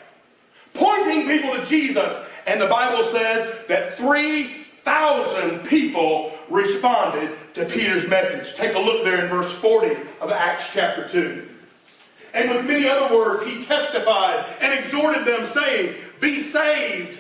pointing 0.78 1.26
people 1.26 1.56
to 1.56 1.64
Jesus. 1.66 2.14
And 2.46 2.60
the 2.60 2.66
Bible 2.66 3.04
says 3.04 3.66
that 3.66 3.98
3,000 3.98 5.66
people 5.66 6.32
responded 6.48 7.36
to 7.54 7.66
Peter's 7.66 8.08
message. 8.08 8.54
Take 8.56 8.74
a 8.74 8.78
look 8.78 9.04
there 9.04 9.22
in 9.22 9.28
verse 9.28 9.52
40 9.52 9.96
of 10.20 10.30
Acts 10.30 10.70
chapter 10.72 11.08
2. 11.08 11.46
And 12.34 12.50
with 12.50 12.66
many 12.66 12.86
other 12.86 13.14
words, 13.14 13.42
he 13.44 13.64
testified 13.64 14.46
and 14.60 14.78
exhorted 14.78 15.24
them, 15.24 15.46
saying, 15.46 15.94
Be 16.20 16.40
saved, 16.40 17.18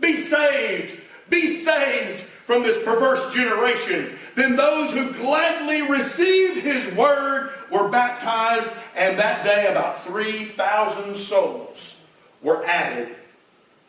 be 0.00 0.16
saved, 0.16 1.00
be 1.28 1.56
saved 1.56 2.22
from 2.46 2.62
this 2.62 2.82
perverse 2.84 3.32
generation. 3.34 4.13
Then 4.34 4.56
those 4.56 4.90
who 4.92 5.12
gladly 5.12 5.82
received 5.82 6.60
his 6.60 6.94
word 6.94 7.52
were 7.70 7.88
baptized, 7.88 8.68
and 8.96 9.18
that 9.18 9.44
day 9.44 9.68
about 9.70 10.04
3,000 10.04 11.16
souls 11.16 11.96
were 12.42 12.64
added 12.66 13.14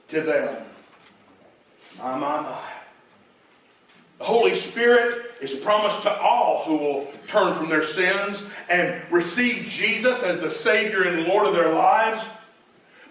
to 0.10 0.22
them. 0.22 0.64
My, 1.98 2.18
my, 2.18 2.42
my. 2.42 2.62
The 4.20 4.24
Holy 4.24 4.56
Spirit 4.56 5.32
is 5.42 5.54
promised 5.54 6.04
to 6.04 6.22
all 6.22 6.64
who 6.64 6.78
will 6.78 7.08
turn 7.28 7.54
from 7.54 7.70
their 7.70 7.84
sins 7.84 8.44
and 8.70 9.02
receive 9.12 9.66
Jesus 9.66 10.24
as 10.24 10.40
the 10.40 10.52
Savior 10.52 11.04
and 11.04 11.28
Lord 11.28 11.46
of 11.48 11.54
their 11.54 11.74
lives. 11.74 12.26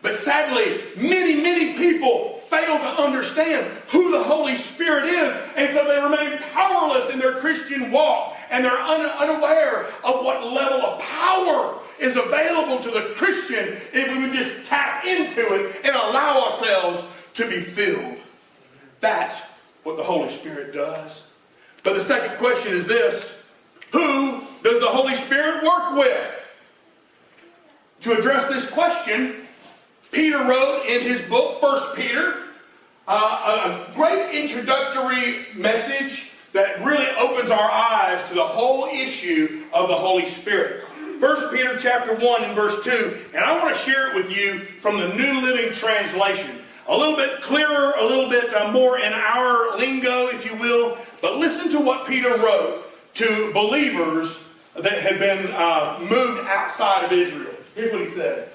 But 0.05 0.17
sadly, 0.17 0.83
many, 0.99 1.41
many 1.41 1.79
people 1.79 2.35
fail 2.51 2.77
to 2.79 3.03
understand 3.03 3.67
who 3.89 4.11
the 4.11 4.23
Holy 4.23 4.55
Spirit 4.55 5.07
is, 5.07 5.35
and 5.57 5.75
so 5.75 5.89
they 5.89 5.99
remain 5.99 6.39
powerless 6.53 7.09
in 7.09 7.19
their 7.19 7.41
Christian 7.41 7.91
walk, 7.91 8.37
and 8.51 8.63
they're 8.63 8.71
un- 8.71 9.01
unaware 9.01 9.87
of 10.05 10.23
what 10.23 10.45
level 10.45 10.83
of 10.85 11.01
power 11.01 11.79
is 11.99 12.17
available 12.17 12.81
to 12.81 12.91
the 12.91 13.15
Christian 13.17 13.79
if 13.95 14.13
we 14.13 14.25
would 14.25 14.35
just 14.35 14.67
tap 14.67 15.07
into 15.07 15.41
it 15.55 15.77
and 15.87 15.97
allow 15.97 16.51
ourselves 16.51 17.03
to 17.33 17.49
be 17.49 17.61
filled. 17.63 18.19
That's 19.01 19.41
what 19.85 19.97
the 19.97 20.05
Holy 20.05 20.29
Spirit 20.29 20.75
does. 20.75 21.25
But 21.83 21.95
the 21.95 22.03
second 22.03 22.37
question 22.37 22.75
is 22.75 22.87
this 22.87 23.43
Who 23.93 24.43
does 24.63 24.81
the 24.81 24.87
Holy 24.87 25.15
Spirit 25.15 25.65
work 25.65 25.95
with? 25.95 26.31
To 28.03 28.19
address 28.19 28.49
this 28.49 28.71
question, 28.71 29.44
Peter 30.15 30.39
wrote 30.45 30.85
in 30.87 31.01
his 31.01 31.21
book, 31.23 31.61
First 31.61 31.97
Peter, 31.97 32.37
uh, 33.09 33.89
a 33.91 33.95
great 33.95 34.33
introductory 34.33 35.47
message 35.55 36.31
that 36.53 36.83
really 36.85 37.09
opens 37.19 37.51
our 37.51 37.71
eyes 37.71 38.23
to 38.29 38.35
the 38.35 38.45
whole 38.45 38.87
issue 38.87 39.65
of 39.73 39.89
the 39.89 39.95
Holy 39.95 40.25
Spirit. 40.25 40.85
First 41.19 41.53
Peter 41.53 41.77
chapter 41.77 42.15
1 42.15 42.45
and 42.45 42.55
verse 42.55 42.83
2, 42.85 43.19
and 43.35 43.45
I 43.45 43.59
want 43.59 43.75
to 43.75 43.81
share 43.81 44.11
it 44.11 44.15
with 44.15 44.35
you 44.35 44.61
from 44.81 45.01
the 45.01 45.09
New 45.09 45.41
Living 45.41 45.73
Translation. 45.73 46.59
A 46.87 46.97
little 46.97 47.17
bit 47.17 47.43
clearer, 47.43 47.95
a 47.99 48.05
little 48.05 48.31
bit 48.31 48.55
uh, 48.55 48.71
more 48.71 49.01
in 49.01 49.13
our 49.13 49.77
lingo, 49.79 50.29
if 50.29 50.45
you 50.45 50.57
will. 50.59 50.97
But 51.23 51.39
listen 51.39 51.73
to 51.73 51.81
what 51.81 52.07
Peter 52.07 52.37
wrote 52.37 52.85
to 53.15 53.53
believers 53.53 54.39
that 54.77 54.99
had 54.99 55.19
been 55.19 55.51
uh, 55.55 55.99
moved 56.09 56.47
outside 56.47 57.05
of 57.05 57.11
Israel. 57.11 57.55
Here's 57.75 57.93
what 57.93 58.03
he 58.03 58.09
said. 58.09 58.51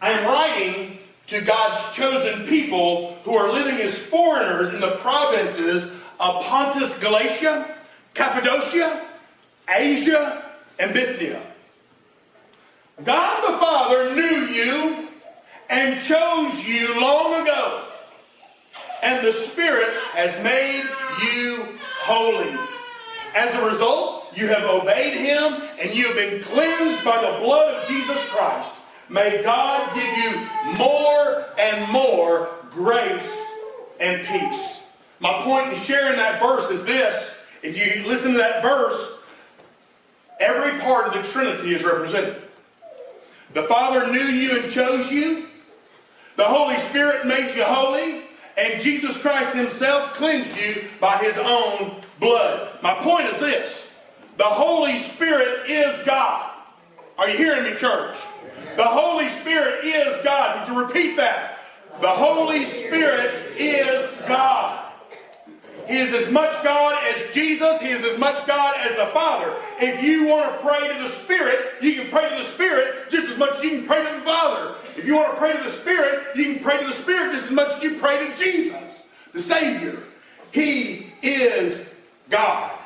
I 0.00 0.10
am 0.10 0.26
writing 0.26 0.98
to 1.26 1.40
God's 1.42 1.94
chosen 1.94 2.46
people 2.46 3.14
who 3.24 3.34
are 3.34 3.52
living 3.52 3.76
as 3.76 3.96
foreigners 3.96 4.72
in 4.72 4.80
the 4.80 4.96
provinces 4.96 5.92
of 6.18 6.44
Pontus, 6.44 6.98
Galatia, 6.98 7.76
Cappadocia, 8.14 9.06
Asia, 9.68 10.44
and 10.78 10.92
Bithynia. 10.94 11.42
God 13.04 13.52
the 13.52 13.58
Father 13.58 14.14
knew 14.14 14.46
you 14.46 15.08
and 15.68 16.00
chose 16.00 16.66
you 16.66 17.00
long 17.00 17.42
ago, 17.42 17.84
and 19.02 19.24
the 19.24 19.32
Spirit 19.32 19.92
has 20.14 20.32
made 20.42 20.84
you 21.32 21.64
holy. 22.02 22.58
As 23.34 23.54
a 23.54 23.70
result, 23.70 24.36
you 24.36 24.48
have 24.48 24.64
obeyed 24.64 25.14
Him 25.14 25.62
and 25.80 25.94
you 25.94 26.08
have 26.08 26.16
been 26.16 26.42
cleansed 26.42 27.04
by 27.04 27.20
the 27.20 27.38
blood 27.38 27.74
of 27.74 27.88
Jesus 27.88 28.18
Christ. 28.28 28.79
May 29.10 29.42
God 29.42 29.92
give 29.92 30.16
you 30.18 30.78
more 30.78 31.44
and 31.58 31.90
more 31.92 32.48
grace 32.70 33.44
and 34.00 34.24
peace. 34.26 34.84
My 35.18 35.42
point 35.42 35.72
in 35.72 35.78
sharing 35.78 36.16
that 36.16 36.40
verse 36.40 36.70
is 36.70 36.84
this. 36.84 37.36
If 37.62 37.76
you 37.76 38.08
listen 38.08 38.32
to 38.32 38.38
that 38.38 38.62
verse, 38.62 39.12
every 40.38 40.78
part 40.80 41.08
of 41.08 41.14
the 41.14 41.28
Trinity 41.28 41.74
is 41.74 41.82
represented. 41.82 42.40
The 43.52 43.64
Father 43.64 44.10
knew 44.12 44.20
you 44.20 44.60
and 44.60 44.70
chose 44.70 45.10
you. 45.10 45.46
The 46.36 46.44
Holy 46.44 46.78
Spirit 46.78 47.26
made 47.26 47.54
you 47.56 47.64
holy. 47.64 48.22
And 48.56 48.80
Jesus 48.80 49.16
Christ 49.16 49.56
himself 49.56 50.14
cleansed 50.14 50.56
you 50.56 50.84
by 51.00 51.18
his 51.18 51.36
own 51.36 52.00
blood. 52.20 52.80
My 52.80 52.94
point 52.94 53.26
is 53.26 53.38
this. 53.38 53.90
The 54.36 54.44
Holy 54.44 54.96
Spirit 54.98 55.68
is 55.68 55.98
God. 56.06 56.50
Are 57.18 57.28
you 57.28 57.36
hearing 57.36 57.64
me, 57.64 57.76
church? 57.76 58.16
The 58.76 58.84
Holy 58.84 59.28
Spirit 59.28 59.84
is 59.84 60.22
God. 60.24 60.66
Did 60.66 60.72
you 60.74 60.82
repeat 60.82 61.16
that? 61.16 61.58
The 62.00 62.08
Holy 62.08 62.64
Spirit 62.64 63.52
is 63.56 64.06
God. 64.26 64.86
He 65.86 65.98
is 65.98 66.14
as 66.14 66.30
much 66.32 66.62
God 66.62 66.96
as 67.08 67.34
Jesus. 67.34 67.80
He 67.80 67.88
is 67.88 68.04
as 68.04 68.16
much 68.16 68.46
God 68.46 68.76
as 68.78 68.96
the 68.96 69.06
Father. 69.06 69.52
If 69.80 70.02
you 70.02 70.28
want 70.28 70.50
to 70.52 70.58
pray 70.66 70.86
to 70.86 71.02
the 71.02 71.08
Spirit, 71.08 71.74
you 71.82 71.94
can 71.94 72.08
pray 72.10 72.28
to 72.28 72.36
the 72.36 72.44
Spirit 72.44 73.10
just 73.10 73.28
as 73.28 73.36
much 73.36 73.56
as 73.56 73.64
you 73.64 73.70
can 73.70 73.86
pray 73.86 74.04
to 74.06 74.14
the 74.14 74.20
Father. 74.20 74.76
If 74.96 75.04
you 75.04 75.16
want 75.16 75.32
to 75.32 75.38
pray 75.38 75.52
to 75.52 75.62
the 75.62 75.70
Spirit, 75.70 76.36
you 76.36 76.54
can 76.54 76.62
pray 76.62 76.78
to 76.78 76.86
the 76.86 76.94
Spirit 76.94 77.32
just 77.32 77.46
as 77.46 77.50
much 77.50 77.76
as 77.76 77.82
you 77.82 77.96
pray 77.96 78.28
to 78.28 78.36
Jesus, 78.36 79.02
the 79.32 79.40
Savior. 79.40 79.98
He 80.52 81.12
is 81.22 81.84
God. 82.28 82.78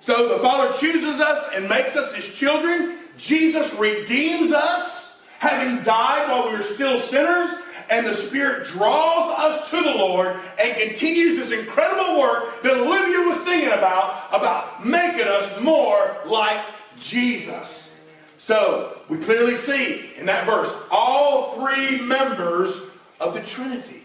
So 0.00 0.28
the 0.28 0.38
Father 0.38 0.76
chooses 0.78 1.20
us 1.20 1.48
and 1.54 1.68
makes 1.68 1.96
us 1.96 2.12
his 2.12 2.32
children. 2.34 2.98
Jesus 3.16 3.72
redeems 3.74 4.52
us, 4.52 4.97
having 5.38 5.82
died 5.84 6.28
while 6.28 6.50
we 6.50 6.56
were 6.56 6.62
still 6.62 7.00
sinners 7.00 7.50
and 7.90 8.06
the 8.06 8.14
Spirit 8.14 8.66
draws 8.68 9.38
us 9.38 9.70
to 9.70 9.80
the 9.80 9.94
Lord 9.94 10.36
and 10.60 10.76
continues 10.76 11.38
this 11.38 11.58
incredible 11.58 12.20
work 12.20 12.62
that 12.62 12.72
Olivia 12.72 13.20
was 13.20 13.42
singing 13.44 13.68
about, 13.68 14.28
about 14.30 14.84
making 14.84 15.26
us 15.26 15.60
more 15.62 16.16
like 16.26 16.64
Jesus. 16.98 17.90
So 18.36 18.98
we 19.08 19.18
clearly 19.18 19.56
see 19.56 20.10
in 20.16 20.26
that 20.26 20.46
verse 20.46 20.72
all 20.90 21.54
three 21.54 22.00
members 22.00 22.82
of 23.20 23.34
the 23.34 23.40
Trinity 23.40 24.02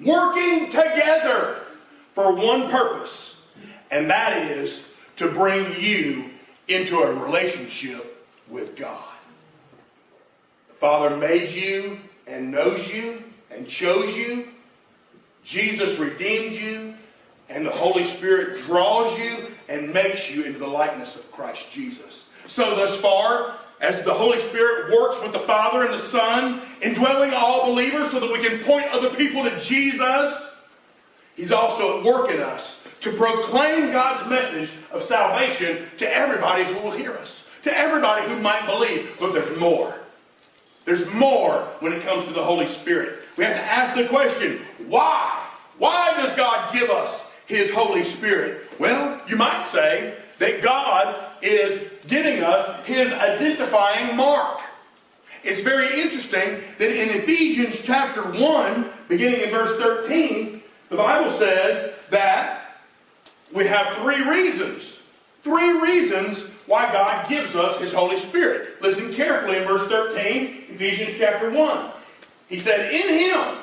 working 0.00 0.66
together 0.66 1.60
for 2.14 2.34
one 2.34 2.68
purpose, 2.68 3.40
and 3.90 4.10
that 4.10 4.36
is 4.36 4.84
to 5.16 5.30
bring 5.30 5.80
you 5.80 6.30
into 6.68 6.98
a 7.00 7.14
relationship 7.14 8.26
with 8.48 8.76
God. 8.76 9.11
The 10.82 10.88
Father 10.88 11.16
made 11.16 11.48
you 11.50 11.96
and 12.26 12.50
knows 12.50 12.92
you 12.92 13.22
and 13.52 13.68
chose 13.68 14.16
you. 14.16 14.48
Jesus 15.44 15.96
redeemed 15.96 16.56
you, 16.56 16.94
and 17.48 17.64
the 17.64 17.70
Holy 17.70 18.02
Spirit 18.02 18.58
draws 18.64 19.16
you 19.16 19.46
and 19.68 19.94
makes 19.94 20.28
you 20.28 20.42
into 20.42 20.58
the 20.58 20.66
likeness 20.66 21.14
of 21.14 21.30
Christ 21.30 21.70
Jesus. 21.70 22.30
So, 22.48 22.74
thus 22.74 23.00
far, 23.00 23.54
as 23.80 24.02
the 24.02 24.12
Holy 24.12 24.40
Spirit 24.40 24.92
works 24.92 25.22
with 25.22 25.32
the 25.32 25.38
Father 25.38 25.84
and 25.84 25.94
the 25.94 26.00
Son, 26.00 26.60
indwelling 26.82 27.32
all 27.32 27.66
believers 27.66 28.10
so 28.10 28.18
that 28.18 28.32
we 28.32 28.44
can 28.44 28.58
point 28.64 28.86
other 28.88 29.10
people 29.10 29.44
to 29.44 29.56
Jesus, 29.60 30.34
He's 31.36 31.52
also 31.52 32.00
at 32.00 32.04
work 32.04 32.28
in 32.28 32.40
us 32.40 32.82
to 33.02 33.12
proclaim 33.12 33.92
God's 33.92 34.28
message 34.28 34.70
of 34.90 35.04
salvation 35.04 35.86
to 35.98 36.12
everybody 36.12 36.64
who 36.64 36.74
will 36.82 36.90
hear 36.90 37.12
us, 37.12 37.46
to 37.62 37.78
everybody 37.78 38.26
who 38.28 38.40
might 38.40 38.66
believe. 38.66 39.14
But 39.20 39.32
there's 39.32 39.56
more. 39.60 39.94
There's 40.84 41.10
more 41.12 41.68
when 41.80 41.92
it 41.92 42.02
comes 42.02 42.26
to 42.26 42.32
the 42.32 42.42
Holy 42.42 42.66
Spirit. 42.66 43.20
We 43.36 43.44
have 43.44 43.56
to 43.56 43.62
ask 43.62 43.94
the 43.94 44.08
question, 44.08 44.60
why? 44.88 45.48
Why 45.78 46.12
does 46.16 46.34
God 46.34 46.72
give 46.72 46.90
us 46.90 47.24
His 47.46 47.70
Holy 47.70 48.04
Spirit? 48.04 48.68
Well, 48.78 49.20
you 49.28 49.36
might 49.36 49.64
say 49.64 50.16
that 50.38 50.62
God 50.62 51.14
is 51.40 51.88
giving 52.06 52.42
us 52.42 52.84
His 52.84 53.12
identifying 53.12 54.16
mark. 54.16 54.60
It's 55.44 55.62
very 55.62 56.00
interesting 56.00 56.60
that 56.78 56.90
in 56.90 57.20
Ephesians 57.20 57.82
chapter 57.82 58.22
1, 58.22 58.90
beginning 59.08 59.40
in 59.40 59.50
verse 59.50 59.76
13, 59.80 60.62
the 60.88 60.96
Bible 60.96 61.30
says 61.32 61.94
that 62.10 62.76
we 63.52 63.66
have 63.66 63.96
three 63.96 64.22
reasons. 64.28 64.98
Three 65.42 65.80
reasons 65.80 66.38
why 66.66 66.90
God 66.92 67.28
gives 67.28 67.54
us 67.54 67.78
His 67.78 67.92
Holy 67.92 68.16
Spirit. 68.16 68.80
Listen 68.80 69.12
carefully 69.14 69.58
in 69.58 69.64
verse 69.64 69.88
13, 69.88 70.64
Ephesians 70.70 71.16
chapter 71.18 71.50
1. 71.50 71.90
He 72.48 72.58
said, 72.58 72.92
In 72.92 73.08
Him, 73.08 73.56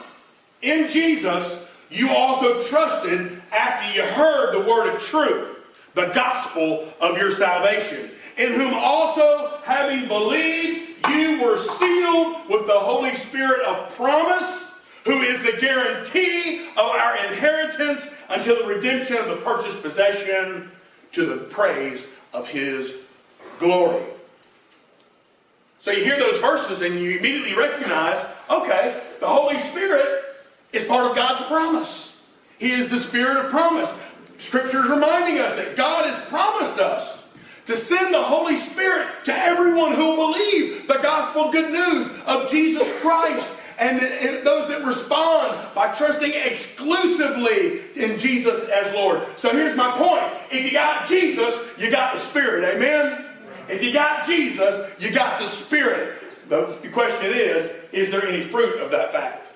in 0.61 0.89
Jesus, 0.89 1.65
you 1.89 2.09
also 2.09 2.63
trusted 2.63 3.41
after 3.51 3.93
you 3.95 4.03
heard 4.03 4.53
the 4.53 4.69
word 4.69 4.93
of 4.93 5.01
truth, 5.01 5.57
the 5.95 6.07
gospel 6.07 6.87
of 6.99 7.17
your 7.17 7.31
salvation, 7.31 8.11
in 8.37 8.53
whom 8.53 8.73
also, 8.73 9.59
having 9.63 10.07
believed, 10.07 11.05
you 11.09 11.41
were 11.43 11.57
sealed 11.57 12.47
with 12.49 12.67
the 12.67 12.79
Holy 12.79 13.13
Spirit 13.15 13.61
of 13.65 13.93
promise, 13.95 14.65
who 15.05 15.21
is 15.21 15.41
the 15.41 15.59
guarantee 15.59 16.67
of 16.71 16.85
our 16.85 17.17
inheritance 17.25 18.07
until 18.29 18.57
the 18.57 18.75
redemption 18.75 19.17
of 19.17 19.27
the 19.27 19.37
purchased 19.37 19.81
possession 19.81 20.71
to 21.11 21.25
the 21.25 21.37
praise 21.45 22.07
of 22.33 22.47
his 22.47 22.93
glory. 23.59 24.03
So 25.79 25.91
you 25.91 26.03
hear 26.03 26.17
those 26.17 26.39
verses 26.39 26.81
and 26.81 26.99
you 26.99 27.17
immediately 27.17 27.55
recognize, 27.55 28.23
okay, 28.49 29.01
the 29.19 29.27
Holy 29.27 29.57
Spirit 29.59 30.23
is 30.73 30.83
part 30.83 31.09
of 31.09 31.15
God's 31.15 31.41
promise. 31.45 32.17
He 32.57 32.71
is 32.71 32.89
the 32.89 32.99
Spirit 32.99 33.45
of 33.45 33.51
promise. 33.51 33.93
Scripture 34.39 34.83
is 34.83 34.89
reminding 34.89 35.39
us 35.39 35.55
that 35.55 35.75
God 35.75 36.05
has 36.05 36.25
promised 36.25 36.79
us 36.79 37.23
to 37.65 37.77
send 37.77 38.13
the 38.13 38.21
Holy 38.21 38.57
Spirit 38.57 39.07
to 39.25 39.33
everyone 39.33 39.93
who 39.93 40.03
will 40.03 40.33
believe 40.33 40.87
the 40.87 40.99
gospel 41.01 41.51
good 41.51 41.71
news 41.71 42.09
of 42.25 42.49
Jesus 42.49 42.99
Christ 42.99 43.47
and 43.79 43.99
those 44.45 44.67
that 44.69 44.83
respond 44.83 45.57
by 45.73 45.93
trusting 45.93 46.33
exclusively 46.33 47.81
in 47.99 48.17
Jesus 48.17 48.67
as 48.69 48.93
Lord. 48.93 49.21
So 49.37 49.51
here's 49.51 49.75
my 49.75 49.91
point. 49.97 50.23
If 50.51 50.65
you 50.65 50.71
got 50.71 51.07
Jesus, 51.07 51.55
you 51.77 51.91
got 51.91 52.13
the 52.13 52.19
Spirit. 52.19 52.63
Amen? 52.75 53.25
If 53.67 53.83
you 53.83 53.93
got 53.93 54.25
Jesus, 54.25 54.89
you 54.99 55.11
got 55.11 55.39
the 55.39 55.47
Spirit. 55.47 56.21
The, 56.47 56.77
the 56.81 56.89
question 56.89 57.31
is, 57.31 57.71
is 57.91 58.09
there 58.09 58.25
any 58.25 58.41
fruit 58.41 58.79
of 58.79 58.91
that 58.91 59.11
fact? 59.11 59.47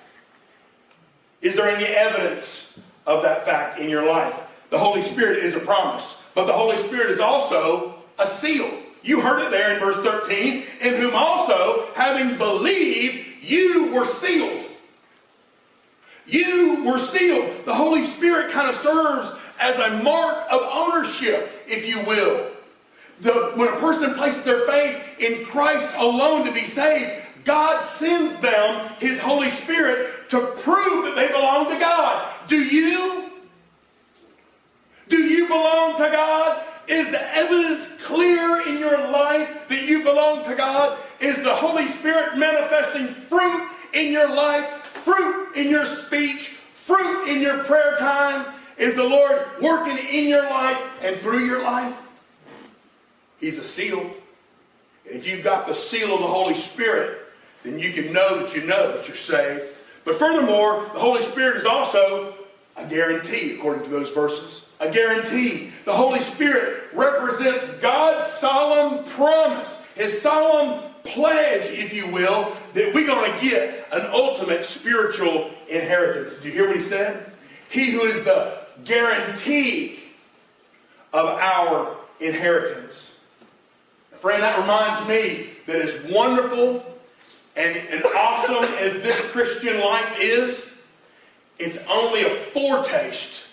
Is 1.42 1.56
there 1.56 1.68
any 1.68 1.84
evidence 1.84 2.78
of 3.06 3.22
that 3.22 3.44
fact 3.44 3.78
in 3.78 3.90
your 3.90 4.06
life? 4.06 4.38
The 4.70 4.78
Holy 4.78 5.02
Spirit 5.02 5.38
is 5.38 5.54
a 5.54 5.60
promise, 5.60 6.16
but 6.34 6.46
the 6.46 6.52
Holy 6.52 6.78
Spirit 6.78 7.10
is 7.10 7.20
also 7.20 7.96
a 8.18 8.26
seal. 8.26 8.70
You 9.02 9.20
heard 9.20 9.42
it 9.42 9.50
there 9.50 9.74
in 9.74 9.80
verse 9.80 9.96
13, 9.96 10.64
in 10.80 10.94
whom 10.94 11.14
also, 11.14 11.86
having 11.94 12.38
believed, 12.38 13.26
you 13.42 13.92
were 13.92 14.06
sealed. 14.06 14.63
You 16.26 16.84
were 16.84 16.98
sealed. 16.98 17.66
The 17.66 17.74
Holy 17.74 18.04
Spirit 18.04 18.52
kind 18.52 18.68
of 18.68 18.76
serves 18.76 19.32
as 19.60 19.78
a 19.78 20.02
mark 20.02 20.44
of 20.50 20.60
ownership, 20.62 21.50
if 21.66 21.86
you 21.86 22.00
will. 22.04 22.50
The, 23.20 23.52
when 23.54 23.68
a 23.68 23.76
person 23.76 24.14
places 24.14 24.42
their 24.42 24.66
faith 24.66 25.02
in 25.18 25.44
Christ 25.46 25.88
alone 25.96 26.44
to 26.46 26.52
be 26.52 26.64
saved, 26.64 27.22
God 27.44 27.84
sends 27.84 28.34
them 28.36 28.90
His 28.98 29.20
Holy 29.20 29.50
Spirit 29.50 30.28
to 30.30 30.40
prove 30.40 31.04
that 31.04 31.14
they 31.14 31.28
belong 31.28 31.68
to 31.70 31.78
God. 31.78 32.32
Do 32.48 32.58
you? 32.58 33.30
Do 35.08 35.18
you 35.22 35.46
belong 35.46 35.96
to 35.98 36.10
God? 36.10 36.64
Is 36.88 37.10
the 37.10 37.36
evidence 37.36 37.88
clear 38.02 38.62
in 38.66 38.78
your 38.78 38.98
life 39.10 39.68
that 39.68 39.86
you 39.86 40.02
belong 40.02 40.44
to 40.44 40.54
God? 40.54 40.98
Is 41.20 41.36
the 41.42 41.54
Holy 41.54 41.86
Spirit 41.86 42.36
manifesting 42.36 43.06
fruit 43.06 43.68
in 43.92 44.12
your 44.12 44.28
life, 44.28 44.83
in 45.54 45.68
your 45.68 45.86
speech, 45.86 46.48
fruit 46.48 47.28
in 47.28 47.40
your 47.40 47.64
prayer 47.64 47.96
time? 47.98 48.46
Is 48.76 48.94
the 48.94 49.04
Lord 49.04 49.40
working 49.60 49.98
in 49.98 50.28
your 50.28 50.42
life 50.44 50.80
and 51.02 51.16
through 51.16 51.44
your 51.46 51.62
life? 51.62 51.96
He's 53.40 53.58
a 53.58 53.64
seal. 53.64 54.10
if 55.04 55.26
you've 55.26 55.44
got 55.44 55.66
the 55.66 55.74
seal 55.74 56.14
of 56.14 56.20
the 56.20 56.26
Holy 56.26 56.54
Spirit, 56.54 57.20
then 57.62 57.78
you 57.78 57.92
can 57.92 58.12
know 58.12 58.38
that 58.40 58.54
you 58.54 58.62
know 58.62 58.96
that 58.96 59.06
you're 59.06 59.16
saved. 59.16 59.62
But 60.04 60.18
furthermore, 60.18 60.90
the 60.92 60.98
Holy 60.98 61.22
Spirit 61.22 61.56
is 61.56 61.66
also 61.66 62.34
a 62.76 62.86
guarantee, 62.86 63.54
according 63.54 63.84
to 63.84 63.90
those 63.90 64.10
verses. 64.10 64.64
A 64.80 64.90
guarantee. 64.90 65.70
The 65.84 65.92
Holy 65.92 66.20
Spirit 66.20 66.84
represents 66.92 67.68
God's 67.80 68.30
solemn 68.32 69.04
promise, 69.04 69.76
his 69.94 70.20
solemn 70.20 70.82
pledge, 71.04 71.66
if 71.66 71.92
you 71.92 72.06
will, 72.08 72.56
that 72.72 72.92
we're 72.94 73.06
going 73.06 73.32
to 73.32 73.40
get 73.40 73.86
an 73.92 74.06
ultimate 74.12 74.64
spiritual 74.64 75.50
inheritance. 75.68 76.40
Do 76.40 76.48
you 76.48 76.54
hear 76.54 76.66
what 76.66 76.76
he 76.76 76.82
said? 76.82 77.30
He 77.70 77.90
who 77.90 78.00
is 78.02 78.24
the 78.24 78.58
guarantee 78.84 80.00
of 81.12 81.26
our 81.26 81.96
inheritance. 82.20 83.20
Friend, 84.18 84.42
that 84.42 84.58
reminds 84.58 85.08
me 85.08 85.50
that 85.66 85.76
as 85.76 86.12
wonderful 86.12 86.84
and, 87.56 87.76
and 87.76 88.04
awesome 88.04 88.64
as 88.78 89.00
this 89.02 89.20
Christian 89.30 89.80
life 89.80 90.16
is, 90.18 90.72
it's 91.58 91.78
only 91.88 92.24
a 92.24 92.34
foretaste 92.34 93.46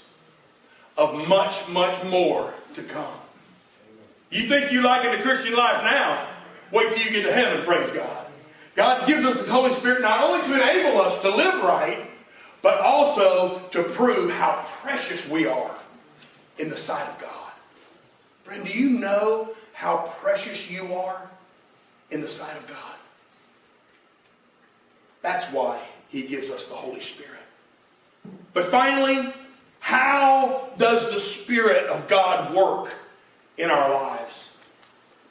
of 0.97 1.27
much, 1.27 1.67
much 1.69 2.03
more 2.05 2.53
to 2.73 2.81
come. 2.83 3.13
You 4.29 4.47
think 4.47 4.71
you 4.71 4.81
like 4.81 5.05
in 5.05 5.11
the 5.11 5.21
Christian 5.21 5.55
life 5.55 5.83
now, 5.83 6.27
wait 6.71 6.93
till 6.93 7.03
you 7.05 7.11
get 7.11 7.25
to 7.25 7.33
heaven, 7.33 7.65
praise 7.65 7.91
God. 7.91 8.27
God 8.75 9.07
gives 9.07 9.25
us 9.25 9.39
His 9.39 9.47
Holy 9.47 9.73
Spirit 9.73 10.01
not 10.01 10.23
only 10.23 10.45
to 10.47 10.53
enable 10.53 11.01
us 11.01 11.21
to 11.21 11.29
live 11.29 11.63
right, 11.63 12.05
but 12.61 12.79
also 12.79 13.59
to 13.69 13.83
prove 13.83 14.31
how 14.31 14.65
precious 14.81 15.27
we 15.27 15.47
are 15.47 15.75
in 16.57 16.69
the 16.69 16.77
sight 16.77 17.07
of 17.07 17.19
God. 17.19 17.51
Friend, 18.43 18.63
do 18.63 18.71
you 18.71 18.89
know 18.89 19.49
how 19.73 19.97
precious 20.19 20.69
you 20.69 20.93
are 20.93 21.27
in 22.11 22.21
the 22.21 22.29
sight 22.29 22.55
of 22.55 22.67
God. 22.67 22.77
That's 25.21 25.51
why 25.51 25.81
he 26.09 26.23
gives 26.23 26.49
us 26.49 26.67
the 26.67 26.75
Holy 26.75 26.99
Spirit. 26.99 27.31
But 28.53 28.65
finally, 28.65 29.33
how 29.79 30.69
does 30.77 31.11
the 31.11 31.19
Spirit 31.19 31.87
of 31.87 32.07
God 32.07 32.53
work 32.53 32.93
in 33.57 33.71
our 33.71 33.91
lives? 33.91 34.49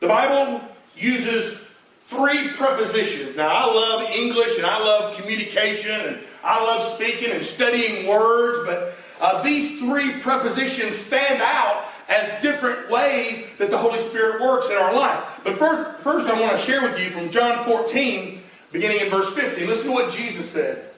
The 0.00 0.08
Bible 0.08 0.62
uses 1.00 1.58
three 2.06 2.48
prepositions. 2.50 3.36
Now, 3.36 3.48
I 3.48 3.66
love 3.66 4.10
English 4.10 4.56
and 4.56 4.66
I 4.66 4.78
love 4.78 5.16
communication 5.16 5.92
and 5.92 6.18
I 6.42 6.62
love 6.62 6.94
speaking 6.94 7.32
and 7.32 7.44
studying 7.44 8.08
words, 8.08 8.66
but 8.66 8.94
uh, 9.20 9.42
these 9.42 9.78
three 9.78 10.18
prepositions 10.20 10.96
stand 10.96 11.42
out 11.42 11.84
as 12.08 12.42
different 12.42 12.90
ways 12.90 13.46
that 13.58 13.70
the 13.70 13.78
Holy 13.78 14.00
Spirit 14.08 14.40
works 14.40 14.68
in 14.68 14.76
our 14.76 14.94
life. 14.94 15.22
But 15.44 15.56
first, 15.56 16.00
first 16.00 16.26
I 16.26 16.40
want 16.40 16.52
to 16.52 16.58
share 16.58 16.82
with 16.82 16.98
you 16.98 17.10
from 17.10 17.30
John 17.30 17.64
14, 17.64 18.42
beginning 18.72 19.00
in 19.00 19.08
verse 19.08 19.32
15. 19.32 19.66
Listen 19.66 19.86
to 19.86 19.92
what 19.92 20.10
Jesus 20.10 20.50
said. 20.50 20.90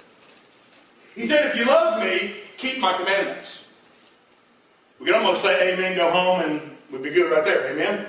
He 1.15 1.27
said, 1.27 1.51
If 1.51 1.57
you 1.57 1.67
love 1.67 2.03
me, 2.03 2.37
keep 2.57 2.79
my 2.81 2.97
commandments. 2.97 3.67
We 4.99 5.07
can 5.07 5.17
almost 5.17 5.43
say 5.43 5.75
amen, 5.75 5.97
go 5.97 6.11
home, 6.11 6.41
and 6.43 6.77
we'd 6.93 7.03
be 7.03 7.11
good 7.11 7.33
right 7.33 7.45
there. 7.45 7.73
Amen. 7.73 8.07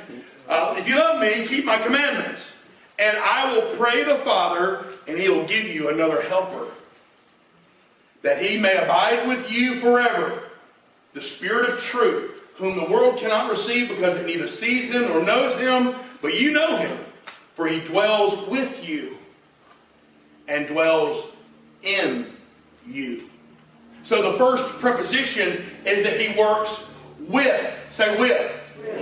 Uh, 0.47 0.75
if 0.77 0.87
you 0.87 0.95
love 0.95 1.21
me, 1.21 1.47
keep 1.47 1.65
my 1.65 1.77
commandments. 1.77 2.53
And 2.99 3.17
I 3.17 3.53
will 3.53 3.75
pray 3.75 4.03
the 4.03 4.15
Father, 4.17 4.85
and 5.07 5.17
he 5.17 5.29
will 5.29 5.45
give 5.47 5.65
you 5.65 5.89
another 5.89 6.21
helper, 6.21 6.67
that 8.21 8.39
he 8.39 8.59
may 8.59 8.77
abide 8.77 9.27
with 9.27 9.51
you 9.51 9.79
forever. 9.79 10.43
The 11.13 11.21
Spirit 11.21 11.69
of 11.69 11.79
truth, 11.79 12.31
whom 12.55 12.75
the 12.75 12.85
world 12.85 13.17
cannot 13.17 13.49
receive 13.49 13.89
because 13.89 14.15
it 14.17 14.25
neither 14.25 14.47
sees 14.47 14.91
him 14.91 15.03
nor 15.03 15.23
knows 15.23 15.55
him, 15.55 15.95
but 16.21 16.39
you 16.39 16.51
know 16.51 16.77
him, 16.77 16.97
for 17.55 17.67
he 17.67 17.79
dwells 17.81 18.47
with 18.47 18.87
you 18.87 19.17
and 20.47 20.67
dwells 20.67 21.25
in 21.81 22.31
you. 22.87 23.23
So 24.03 24.31
the 24.31 24.37
first 24.37 24.67
preposition 24.79 25.63
is 25.85 26.03
that 26.03 26.19
he 26.19 26.37
works 26.37 26.83
with. 27.19 27.79
Say 27.91 28.19
with. 28.19 28.59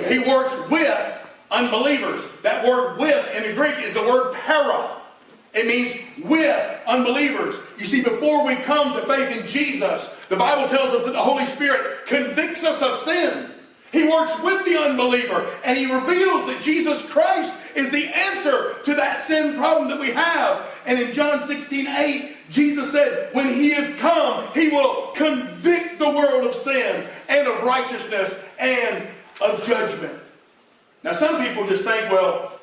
He 0.08 0.20
works 0.20 0.56
with 0.70 1.17
unbelievers. 1.50 2.24
That 2.44 2.65
word 2.65 3.00
with 3.00 3.36
in 3.36 3.44
the 3.44 3.54
Greek 3.54 3.78
is 3.80 3.94
the 3.94 4.04
word 4.04 4.34
para. 4.34 4.98
It 5.54 5.67
means 5.67 6.00
with 6.24 6.80
unbelievers. 6.88 7.56
You 7.78 7.86
see, 7.86 8.02
before 8.02 8.46
we 8.46 8.56
come 8.56 8.94
to 8.94 9.06
faith 9.06 9.38
in 9.38 9.48
Jesus, 9.48 10.10
the 10.30 10.38
Bible 10.38 10.70
tells 10.70 10.94
us 10.94 11.06
that 11.06 11.12
the 11.12 11.22
Holy 11.22 11.46
Spirit 11.46 12.06
convicts 12.06 12.63
us 12.63 12.82
of 12.82 13.00
sin. 13.00 13.50
He 13.91 14.08
works 14.08 14.41
with 14.41 14.63
the 14.63 14.78
unbeliever 14.78 15.46
and 15.65 15.78
he 15.78 15.94
reveals 15.94 16.46
that 16.46 16.62
Jesus 16.62 17.06
Christ 17.10 17.54
is 17.76 17.89
the 17.89 18.06
answer 18.06 18.76
to 18.86 18.96
that 18.96 19.22
sin 19.22 19.58
problem 19.58 19.89
that 19.89 20.00
we 20.00 20.12
have. 20.12 20.65
And 20.86 20.98
in 20.98 21.12
John 21.12 21.44
16, 21.44 21.88
8, 21.88 22.38
Jesus 22.50 22.89
said, 22.91 23.34
when 23.34 23.54
he 23.54 23.74
is 23.74 23.94
come, 24.00 24.48
he 24.54 24.70
will 24.70 25.08
convict 25.08 26.00
the 26.00 26.10
world 26.10 26.48
of 26.48 26.56
sin 26.56 27.06
and 27.28 27.48
of 27.48 27.63
righteousness 27.63 28.34
and 28.58 29.06
of 29.42 29.66
judgment. 29.66 30.18
Now, 31.04 31.14
some 31.14 31.44
people 31.44 31.68
just 31.68 31.84
think, 31.84 32.12
well, 32.12 32.60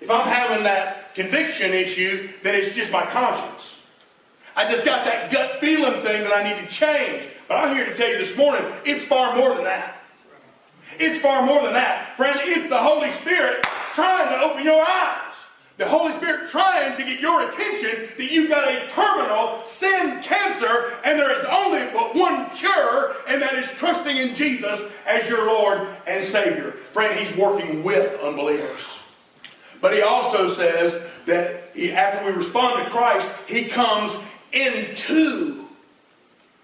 if 0.00 0.10
I'm 0.10 0.26
having 0.26 0.62
that 0.64 1.14
conviction 1.14 1.72
issue, 1.72 2.28
then 2.42 2.54
it's 2.54 2.74
just 2.74 2.92
my 2.92 3.04
conscience. 3.06 3.80
I 4.56 4.70
just 4.70 4.84
got 4.84 5.04
that 5.04 5.30
gut 5.30 5.60
feeling 5.60 6.02
thing 6.02 6.22
that 6.24 6.32
I 6.32 6.42
need 6.42 6.66
to 6.66 6.72
change. 6.72 7.24
But 7.48 7.64
I'm 7.64 7.74
here 7.74 7.84
to 7.84 7.94
tell 7.96 8.08
you 8.08 8.18
this 8.18 8.36
morning, 8.36 8.62
it's 8.84 9.04
far 9.04 9.36
more 9.36 9.54
than 9.54 9.64
that. 9.64 9.96
It's 10.98 11.20
far 11.20 11.44
more 11.44 11.62
than 11.62 11.72
that. 11.72 12.16
Friend, 12.16 12.38
it's 12.44 12.68
the 12.68 12.78
Holy 12.78 13.10
Spirit 13.10 13.62
trying 13.94 14.28
to 14.28 14.40
open 14.42 14.64
your 14.64 14.82
eyes. 14.82 15.29
The 15.80 15.88
Holy 15.88 16.12
Spirit 16.12 16.50
trying 16.50 16.94
to 16.98 17.04
get 17.04 17.20
your 17.20 17.48
attention 17.48 18.10
that 18.18 18.30
you've 18.30 18.50
got 18.50 18.68
a 18.68 18.86
terminal 18.88 19.64
sin 19.64 20.22
cancer 20.22 20.92
and 21.04 21.18
there 21.18 21.34
is 21.34 21.42
only 21.44 21.86
but 21.94 22.14
one 22.14 22.50
cure, 22.50 23.16
and 23.26 23.40
that 23.40 23.54
is 23.54 23.66
trusting 23.78 24.14
in 24.14 24.34
Jesus 24.34 24.78
as 25.06 25.26
your 25.26 25.46
Lord 25.46 25.88
and 26.06 26.22
Savior. 26.22 26.72
Friend, 26.92 27.18
He's 27.18 27.34
working 27.34 27.82
with 27.82 28.20
unbelievers. 28.20 28.98
But 29.80 29.94
He 29.94 30.02
also 30.02 30.52
says 30.52 31.02
that 31.24 31.74
after 31.94 32.26
we 32.26 32.32
respond 32.32 32.84
to 32.84 32.90
Christ, 32.90 33.26
He 33.46 33.64
comes 33.64 34.14
into 34.52 35.64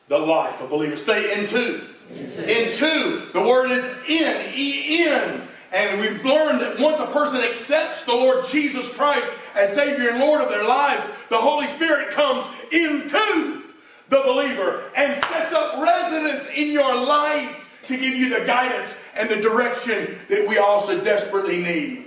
the 0.08 0.18
life 0.18 0.60
of 0.60 0.68
believers. 0.68 1.02
Say 1.02 1.40
into. 1.40 1.80
Into. 2.10 3.22
The 3.32 3.40
word 3.40 3.70
is 3.70 3.84
in. 4.10 4.52
E-N. 4.54 5.45
And 5.76 6.00
we've 6.00 6.24
learned 6.24 6.62
that 6.62 6.78
once 6.78 6.98
a 7.00 7.06
person 7.12 7.42
accepts 7.42 8.02
the 8.04 8.14
Lord 8.14 8.46
Jesus 8.46 8.88
Christ 8.94 9.28
as 9.54 9.74
Savior 9.74 10.08
and 10.08 10.20
Lord 10.20 10.40
of 10.40 10.48
their 10.48 10.64
lives, 10.64 11.04
the 11.28 11.36
Holy 11.36 11.66
Spirit 11.66 12.12
comes 12.12 12.46
into 12.72 13.62
the 14.08 14.22
believer 14.24 14.84
and 14.96 15.22
sets 15.24 15.52
up 15.52 15.78
residence 15.78 16.48
in 16.54 16.72
your 16.72 16.94
life 16.94 17.62
to 17.88 17.96
give 17.98 18.14
you 18.14 18.30
the 18.30 18.46
guidance 18.46 18.94
and 19.16 19.28
the 19.28 19.36
direction 19.36 20.18
that 20.30 20.48
we 20.48 20.56
also 20.56 20.98
desperately 21.04 21.58
need. 21.58 22.06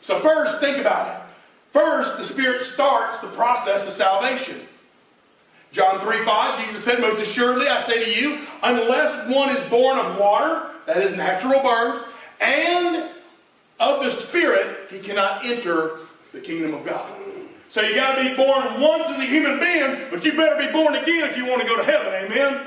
So, 0.00 0.20
first, 0.20 0.60
think 0.60 0.78
about 0.78 1.16
it. 1.16 1.22
First, 1.72 2.18
the 2.18 2.24
Spirit 2.24 2.62
starts 2.62 3.18
the 3.18 3.26
process 3.28 3.84
of 3.84 3.94
salvation. 3.94 4.60
John 5.72 5.98
3 5.98 6.24
5, 6.24 6.66
Jesus 6.66 6.84
said, 6.84 7.00
Most 7.00 7.20
assuredly, 7.20 7.66
I 7.66 7.82
say 7.82 8.04
to 8.04 8.20
you, 8.20 8.38
unless 8.62 9.28
one 9.28 9.48
is 9.48 9.60
born 9.68 9.98
of 9.98 10.18
water, 10.18 10.70
that 10.86 10.98
is 10.98 11.16
natural 11.16 11.60
birth, 11.60 12.04
and 12.40 13.10
of 13.80 14.02
the 14.02 14.10
Spirit, 14.10 14.90
he 14.90 14.98
cannot 14.98 15.44
enter 15.44 15.98
the 16.32 16.40
kingdom 16.40 16.74
of 16.74 16.84
God. 16.84 17.10
So 17.70 17.82
you 17.82 17.94
got 17.94 18.16
to 18.16 18.28
be 18.28 18.34
born 18.34 18.80
once 18.80 19.08
as 19.08 19.18
a 19.18 19.24
human 19.24 19.60
being, 19.60 19.96
but 20.10 20.24
you 20.24 20.32
better 20.32 20.56
be 20.56 20.72
born 20.72 20.94
again 20.94 21.28
if 21.28 21.36
you 21.36 21.46
want 21.46 21.60
to 21.60 21.68
go 21.68 21.76
to 21.76 21.84
heaven. 21.84 22.08
Amen? 22.08 22.54
Amen? 22.54 22.66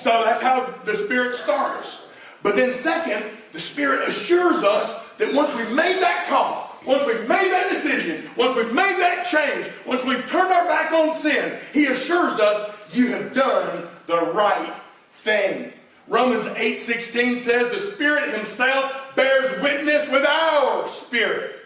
So 0.00 0.10
that's 0.24 0.42
how 0.42 0.74
the 0.84 0.96
Spirit 0.96 1.36
starts. 1.36 1.98
But 2.42 2.56
then, 2.56 2.74
second, 2.74 3.22
the 3.52 3.60
Spirit 3.60 4.08
assures 4.08 4.64
us 4.64 4.94
that 5.18 5.32
once 5.34 5.54
we've 5.54 5.72
made 5.72 6.00
that 6.00 6.26
call, 6.26 6.74
once 6.86 7.06
we've 7.06 7.28
made 7.28 7.52
that 7.52 7.68
decision, 7.70 8.30
once 8.36 8.56
we've 8.56 8.72
made 8.72 8.96
that 8.98 9.26
change, 9.26 9.70
once 9.86 10.02
we've 10.04 10.26
turned 10.26 10.50
our 10.50 10.64
back 10.64 10.92
on 10.92 11.14
sin, 11.20 11.58
He 11.74 11.86
assures 11.86 12.40
us 12.40 12.74
you 12.92 13.08
have 13.08 13.34
done 13.34 13.86
the 14.06 14.22
right 14.32 14.74
thing. 15.12 15.72
Romans 16.08 16.46
8:16 16.46 17.38
says 17.38 17.70
the 17.70 17.78
Spirit 17.78 18.34
Himself 18.34 19.14
bears 19.14 19.62
witness 19.62 20.08
with 20.10 20.24
our 20.24 20.88
spirit 20.88 21.56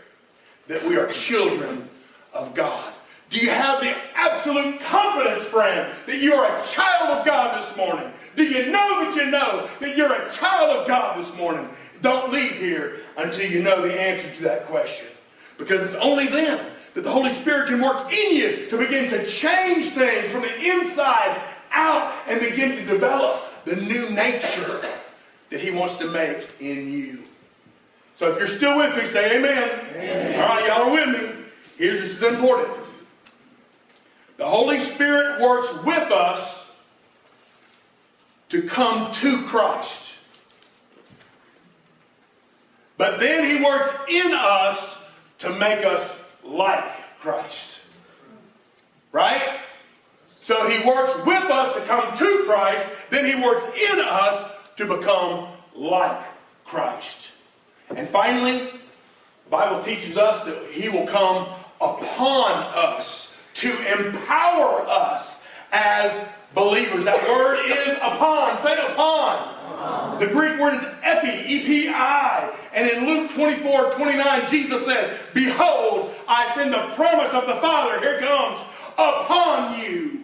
that 0.66 0.85
we 0.85 0.96
are 0.96 1.11
children 1.12 1.88
of 2.33 2.55
God. 2.55 2.92
Do 3.31 3.38
you 3.38 3.50
have 3.50 3.81
the 3.81 3.94
absolute 4.14 4.81
confidence, 4.81 5.44
friend, 5.46 5.90
that 6.07 6.18
you 6.18 6.35
are 6.35 6.57
a 6.57 6.64
child 6.64 7.18
of 7.18 7.27
God 7.27 7.61
this 7.61 7.77
morning? 7.77 8.12
Do 8.37 8.44
you 8.44 8.70
know 8.70 9.05
that 9.05 9.16
you 9.16 9.31
know 9.31 9.68
that 9.81 9.96
you're 9.96 10.12
a 10.12 10.31
child 10.33 10.77
of 10.77 10.87
God 10.87 11.18
this 11.18 11.35
morning? 11.37 11.68
Don't 12.03 12.33
leave 12.33 12.53
here 12.53 13.00
until 13.16 13.50
you 13.50 13.62
know 13.62 13.81
the 13.81 14.00
answer 14.00 14.31
to 14.37 14.42
that 14.42 14.66
question. 14.66 15.09
Because 15.59 15.83
it's 15.83 15.94
only 15.94 16.27
then 16.27 16.64
that 16.94 17.03
the 17.03 17.11
Holy 17.11 17.31
Spirit 17.31 17.68
can 17.68 17.81
work 17.81 18.12
in 18.12 18.37
you 18.37 18.66
to 18.68 18.77
begin 18.77 19.11
to 19.11 19.24
change 19.27 19.88
things 19.88 20.31
from 20.31 20.42
the 20.42 20.62
inside 20.62 21.40
out 21.72 22.14
and 22.29 22.40
begin 22.40 22.77
to 22.77 22.85
develop 22.85 23.42
the 23.64 23.77
new 23.77 24.11
nature 24.11 24.81
that 25.50 25.61
He 25.61 25.70
wants 25.70 25.96
to 25.96 26.07
make 26.07 26.61
in 26.61 26.92
you. 26.92 27.24
So 28.14 28.31
if 28.31 28.38
you're 28.38 28.46
still 28.46 28.77
with 28.77 28.96
me, 28.96 29.05
say 29.05 29.37
amen. 29.37 29.70
amen. 29.94 30.40
All 30.40 30.48
right, 30.48 30.66
y'all 30.66 30.83
are 30.83 30.90
with 30.90 31.09
me. 31.09 31.44
Here's 31.77 32.00
this 32.00 32.22
is 32.22 32.22
important. 32.22 32.79
The 34.37 34.46
Holy 34.46 34.79
Spirit 34.79 35.40
works 35.40 35.72
with 35.85 36.11
us 36.12 36.66
to 38.50 38.62
come 38.62 39.12
to 39.12 39.42
Christ. 39.42 40.14
But 42.96 43.18
then 43.18 43.50
he 43.50 43.64
works 43.64 43.92
in 44.09 44.33
us 44.33 44.96
to 45.38 45.50
make 45.50 45.85
us 45.85 46.14
like 46.44 46.85
Christ. 47.20 47.81
Right? 49.11 49.59
So 50.40 50.68
he 50.68 50.87
works 50.87 51.14
with 51.24 51.50
us 51.50 51.74
to 51.74 51.81
come 51.83 52.16
to 52.16 52.44
Christ, 52.46 52.87
then 53.11 53.24
he 53.24 53.42
works 53.42 53.64
in 53.64 53.98
us 53.98 54.50
to 54.77 54.87
become 54.87 55.48
like 55.74 56.20
Christ. 56.64 57.31
And 57.90 58.09
finally, 58.09 58.59
the 59.44 59.51
Bible 59.51 59.83
teaches 59.83 60.16
us 60.16 60.44
that 60.44 60.70
he 60.70 60.88
will 60.88 61.07
come 61.07 61.47
upon 61.81 62.53
us 62.75 63.35
to 63.55 63.70
empower 63.99 64.85
us 64.88 65.44
as 65.73 66.18
believers. 66.55 67.05
That 67.05 67.23
word 67.29 67.61
is 67.66 67.94
upon. 67.99 68.59
Say 68.59 68.75
upon. 68.92 69.55
upon. 69.75 70.18
The 70.18 70.27
Greek 70.29 70.59
word 70.59 70.75
is 70.75 70.85
epi, 71.03 71.53
E-P-I. 71.53 72.57
And 72.75 72.90
in 72.90 73.07
Luke 73.07 73.31
24, 73.33 73.92
29, 73.92 74.49
Jesus 74.49 74.85
said, 74.85 75.20
Behold, 75.35 76.12
I 76.27 76.51
send 76.55 76.73
the 76.73 76.90
promise 76.94 77.33
of 77.33 77.47
the 77.47 77.55
Father, 77.57 78.01
here 78.01 78.18
comes, 78.18 78.61
upon 78.94 79.81
you. 79.81 80.23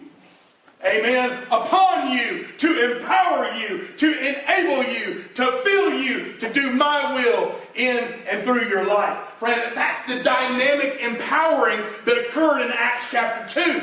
Amen. 0.83 1.37
Upon 1.51 2.11
you 2.11 2.47
to 2.57 2.95
empower 2.95 3.53
you, 3.53 3.87
to 3.97 4.17
enable 4.17 4.83
you, 4.91 5.23
to 5.35 5.51
fill 5.63 5.93
you 5.93 6.33
to 6.33 6.51
do 6.51 6.71
my 6.71 7.13
will 7.13 7.55
in 7.75 8.03
and 8.29 8.43
through 8.43 8.67
your 8.67 8.85
life. 8.85 9.17
Friend, 9.37 9.71
that's 9.75 10.07
the 10.11 10.23
dynamic 10.23 10.99
empowering 11.01 11.79
that 12.05 12.17
occurred 12.17 12.61
in 12.61 12.71
Acts 12.71 13.07
chapter 13.11 13.61
2. 13.61 13.81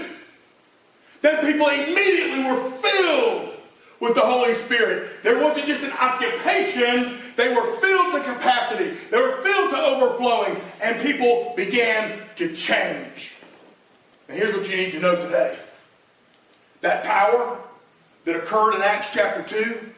Then 1.22 1.44
people 1.44 1.68
immediately 1.68 2.44
were 2.44 2.70
filled 2.70 3.54
with 4.00 4.14
the 4.14 4.20
Holy 4.20 4.54
Spirit. 4.54 5.22
There 5.22 5.42
wasn't 5.42 5.66
just 5.66 5.82
an 5.82 5.92
occupation, 5.92 7.18
they 7.36 7.54
were 7.54 7.70
filled 7.76 8.14
to 8.14 8.20
capacity, 8.20 8.96
they 9.10 9.16
were 9.16 9.36
filled 9.42 9.70
to 9.70 9.78
overflowing, 9.78 10.60
and 10.80 11.00
people 11.00 11.54
began 11.56 12.18
to 12.36 12.54
change. 12.54 13.34
And 14.28 14.36
here's 14.36 14.54
what 14.54 14.68
you 14.68 14.76
need 14.76 14.92
to 14.92 15.00
know 15.00 15.16
today 15.16 15.58
that 16.80 17.04
power 17.04 17.58
that 18.24 18.36
occurred 18.36 18.74
in 18.74 18.82
Acts 18.82 19.10
chapter 19.12 19.42
2 19.42 19.90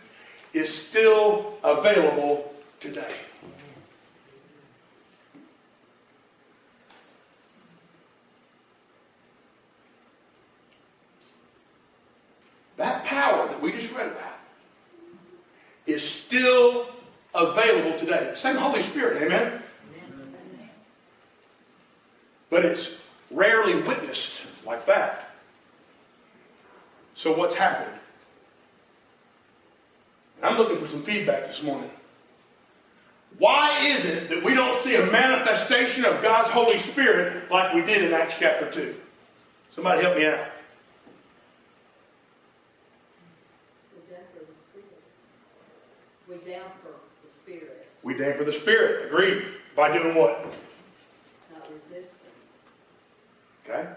is 0.53 0.73
still 0.73 1.59
available 1.62 2.53
today. 2.81 3.14
That 12.77 13.05
power 13.05 13.47
that 13.47 13.61
we 13.61 13.73
just 13.73 13.93
read 13.93 14.07
about 14.07 14.38
is 15.87 16.09
still 16.09 16.87
available 17.35 17.99
today. 17.99 18.33
Same 18.35 18.57
Holy 18.57 18.81
Spirit, 18.81 19.23
amen? 19.23 19.62
But 22.49 22.64
it's 22.64 22.97
rarely 23.31 23.81
witnessed 23.83 24.40
like 24.64 24.87
that. 24.87 25.31
So 27.20 27.37
what's 27.37 27.54
happened? 27.54 28.00
I'm 30.42 30.56
looking 30.56 30.78
for 30.78 30.87
some 30.87 31.02
feedback 31.02 31.48
this 31.48 31.62
morning. 31.62 31.90
Why 33.37 33.78
is 33.88 34.06
it 34.06 34.30
that 34.30 34.42
we 34.42 34.54
don't 34.54 34.74
see 34.78 34.96
a 34.96 35.04
manifestation 35.04 36.06
of 36.06 36.22
God's 36.22 36.48
Holy 36.48 36.78
Spirit 36.78 37.50
like 37.50 37.74
we 37.74 37.83
did 37.83 38.04
in 38.04 38.14
Acts 38.14 38.37
chapter 38.38 38.70
2? 38.70 38.94
Somebody 39.70 40.00
help 40.00 40.16
me 40.16 40.28
out. 40.28 40.46
We 43.94 44.00
damper 44.09 44.46
the 44.48 44.54
spirit, 44.56 44.96
We 46.26 46.35
damper 46.50 46.94
the 47.22 47.30
Spirit. 47.30 47.88
We 48.02 48.14
damper 48.14 48.44
the 48.44 48.52
Spirit, 48.54 49.09
agreed. 49.09 49.44
By 49.76 49.92
doing 49.92 50.14
what? 50.14 50.42
not 51.52 51.68
resisting, 51.70 52.33
Okay? 53.68 53.90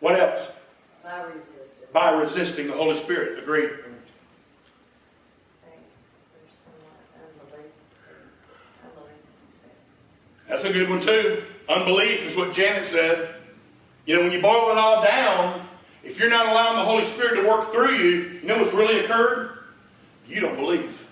What 0.00 0.20
else? 0.20 0.46
by 1.02 1.22
resisting. 1.22 1.59
By 1.92 2.10
resisting 2.12 2.68
the 2.68 2.72
Holy 2.74 2.96
Spirit. 2.96 3.38
Agreed. 3.38 3.70
That's 10.50 10.64
a 10.64 10.72
good 10.72 10.90
one 10.90 11.00
too. 11.00 11.44
Unbelief 11.68 12.28
is 12.28 12.36
what 12.36 12.52
Janet 12.52 12.84
said. 12.84 13.36
You 14.04 14.16
know, 14.16 14.22
when 14.22 14.32
you 14.32 14.42
boil 14.42 14.72
it 14.72 14.78
all 14.78 15.00
down, 15.00 15.64
if 16.02 16.18
you're 16.18 16.28
not 16.28 16.46
allowing 16.46 16.78
the 16.78 16.84
Holy 16.84 17.04
Spirit 17.04 17.40
to 17.40 17.48
work 17.48 17.72
through 17.72 17.94
you, 17.94 18.40
you 18.40 18.42
know 18.42 18.58
what's 18.58 18.74
really 18.74 19.04
occurred? 19.04 19.58
You 20.26 20.40
don't 20.40 20.56
believe. 20.56 21.06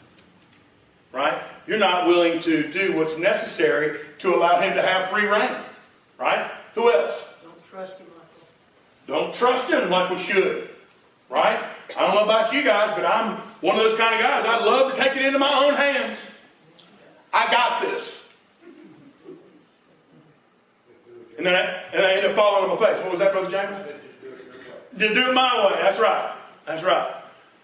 Right? 1.13 1.41
You're 1.69 1.79
not 1.79 2.09
willing 2.09 2.41
to 2.43 2.71
do 2.73 2.97
what's 2.97 3.17
necessary 3.17 4.01
to 4.19 4.35
allow 4.35 4.61
Him 4.61 4.75
to 4.75 4.83
have 4.83 5.09
free 5.11 5.27
rein. 5.27 5.51
Right? 6.19 6.51
Who 6.75 6.91
else? 6.93 7.25
Don't 7.45 7.71
trust 7.71 7.99
him. 7.99 8.08
Don't 9.09 9.35
trust 9.35 9.69
Him 9.69 9.91
like 9.91 10.11
we 10.11 10.19
should. 10.19 10.69
Right? 11.29 11.59
I 11.97 12.07
don't 12.07 12.15
know 12.15 12.25
about 12.25 12.53
you 12.53 12.63
guys, 12.63 12.93
but 12.95 13.05
I'm 13.05 13.39
one 13.61 13.77
of 13.77 13.83
those 13.83 13.99
kind 13.99 14.15
of 14.15 14.21
guys. 14.21 14.45
I 14.45 14.65
love 14.65 14.95
to 14.95 14.97
take 14.97 15.17
it 15.17 15.23
into 15.23 15.39
my 15.39 15.65
own 15.65 15.75
hands. 15.75 16.19
I 17.33 17.51
got 17.51 17.83
this. 17.83 18.29
And 21.37 21.47
then 21.47 21.55
I, 21.55 21.61
and 21.93 22.03
I 22.03 22.15
end 22.15 22.27
up 22.27 22.37
falling 22.37 22.71
on 22.71 22.79
my 22.79 22.87
face. 22.87 23.03
What 23.03 23.11
was 23.13 23.21
that, 23.21 23.33
Brother 23.33 23.51
James? 23.51 23.99
To 24.99 25.15
do 25.15 25.31
it 25.31 25.35
my 25.35 25.67
way. 25.67 25.81
That's 25.81 25.99
right. 25.99 26.35
That's 26.67 26.83
right. 26.83 27.15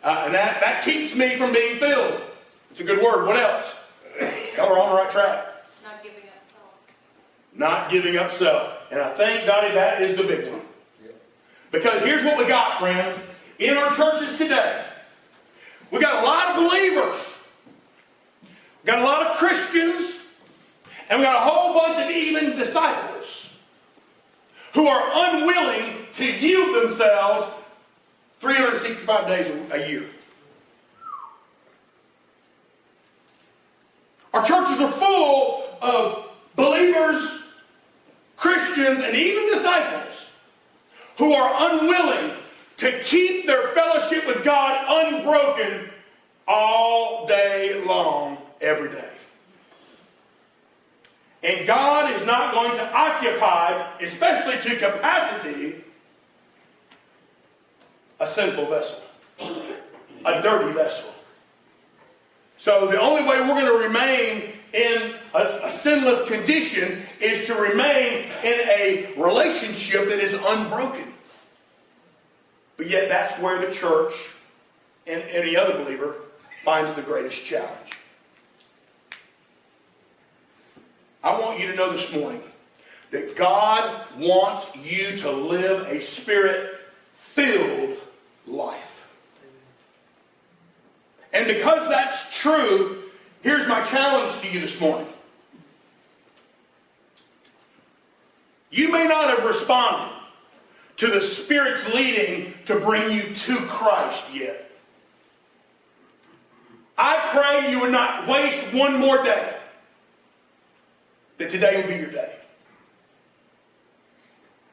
Uh, 0.03 0.23
and 0.27 0.35
that, 0.35 0.61
that 0.61 0.85
keeps 0.85 1.15
me 1.15 1.37
from 1.37 1.53
being 1.53 1.77
filled. 1.77 2.21
It's 2.71 2.81
a 2.81 2.85
good 2.85 3.03
word. 3.03 3.27
What 3.27 3.37
else? 3.37 3.75
Y'all 4.57 4.73
are 4.73 4.79
on 4.79 4.91
the 4.91 4.97
right 4.97 5.11
track. 5.11 5.47
Not 5.83 6.03
giving 6.03 6.23
up 6.29 6.43
self. 6.51 6.73
Not 7.55 7.91
giving 7.91 8.17
up 8.17 8.31
self. 8.33 8.93
And 8.93 9.01
I 9.01 9.11
think, 9.15 9.47
Dottie, 9.47 9.75
that 9.75 10.03
is 10.03 10.17
the 10.17 10.25
big 10.25 10.51
one. 10.51 10.61
Because 11.75 12.03
here's 12.03 12.25
what 12.25 12.39
we 12.39 12.47
got, 12.47 12.79
friends. 12.79 13.19
In 13.59 13.77
our 13.77 13.93
churches 13.97 14.39
today, 14.39 14.85
we 15.91 15.99
got 15.99 16.23
a 16.23 16.27
lot 16.27 16.51
of 16.51 16.71
believers. 16.71 17.21
We 18.83 18.87
got 18.87 19.01
a 19.01 19.05
lot 19.05 19.27
of 19.27 19.37
Christians. 19.39 20.21
And 21.11 21.19
we 21.19 21.25
got 21.27 21.35
a 21.35 21.51
whole 21.51 21.75
bunch 21.75 21.99
of 21.99 22.11
even 22.17 22.57
disciples 22.57 23.53
who 24.73 24.87
are 24.87 25.03
unwilling 25.13 26.07
to 26.13 26.25
yield 26.25 26.85
themselves 26.85 27.53
365 28.39 29.27
days 29.27 29.51
a 29.73 29.91
year. 29.91 30.07
Our 34.33 34.45
churches 34.45 34.81
are 34.81 34.93
full 34.93 35.77
of 35.83 36.31
believers, 36.55 37.41
Christians, 38.37 39.01
and 39.01 39.17
even 39.17 39.49
disciples 39.53 40.24
who 41.17 41.33
are 41.33 41.73
unwilling 41.73 42.33
to 42.79 42.99
keep 43.01 43.47
their 43.47 43.69
fellowship 43.69 44.27
with 44.27 44.45
God 44.45 45.15
unbroken 45.15 45.91
all 46.47 47.27
day 47.27 47.83
long, 47.85 48.39
every 48.61 48.91
day. 48.91 49.11
And 51.43 51.67
God 51.67 52.11
is 52.15 52.27
not 52.27 52.55
going 52.55 52.71
to 52.71 52.97
occupy, 52.97 53.87
especially 54.01 54.71
to 54.71 54.77
capacity, 54.77 55.85
a 58.19 58.27
sinful 58.27 58.67
vessel, 58.67 59.03
a 60.25 60.43
dirty 60.43 60.73
vessel. 60.73 61.11
So 62.57 62.87
the 62.87 62.99
only 62.99 63.23
way 63.23 63.41
we're 63.41 63.61
going 63.61 63.67
to 63.67 63.87
remain 63.87 64.53
in 64.73 65.15
a, 65.35 65.67
a, 65.67 65.71
sinless 65.71 66.25
condition 66.27 67.03
is 67.21 67.47
to 67.47 67.55
remain 67.55 68.25
in 68.45 68.61
a 68.69 69.13
relationship 69.17 70.09
that 70.09 70.21
is 70.21 70.33
unbroken. 70.33 71.13
But 72.77 72.89
yet 72.89 73.09
that's 73.09 73.39
where 73.41 73.59
the 73.59 73.73
church 73.73 74.15
and 75.07 75.23
any 75.23 75.57
other 75.57 75.77
believer 75.83 76.17
finds 76.65 76.93
the 76.93 77.03
greatest 77.03 77.45
challenge. 77.45 77.71
I 81.23 81.39
want 81.39 81.59
you 81.59 81.69
to 81.69 81.77
know 81.77 81.93
this 81.93 82.13
morning 82.13 82.43
that 83.11 83.35
God 83.37 84.07
wants 84.19 84.67
you 84.77 85.17
to 85.19 85.31
live 85.31 85.87
a 85.89 86.01
spirit 86.03 86.81
filled 87.15 87.99
life. 88.47 89.09
And 91.33 91.47
because 91.47 91.89
that's 91.89 92.41
true, 92.41 93.03
here's 93.43 93.67
my 93.67 93.83
challenge 93.83 94.41
to 94.43 94.51
you 94.51 94.61
this 94.61 94.81
morning. 94.81 95.09
You 98.75 98.91
may 98.91 99.07
not 99.07 99.31
have 99.31 99.45
responded 99.47 100.13
to 100.97 101.07
the 101.07 101.21
Spirit's 101.21 101.95
leading 101.95 102.55
to 102.67 102.81
bring 102.81 103.13
you 103.13 103.33
to 103.33 103.57
Christ 103.67 104.35
yet. 104.35 104.69
I 106.99 107.29
pray 107.31 107.71
you 107.71 107.81
would 107.81 107.93
not 107.93 108.27
waste 108.27 108.75
one 108.75 108.99
more 108.99 109.23
day, 109.23 109.57
that 111.39 111.51
today 111.51 111.81
will 111.81 111.89
be 111.89 111.97
your 111.97 112.11
day. 112.11 112.35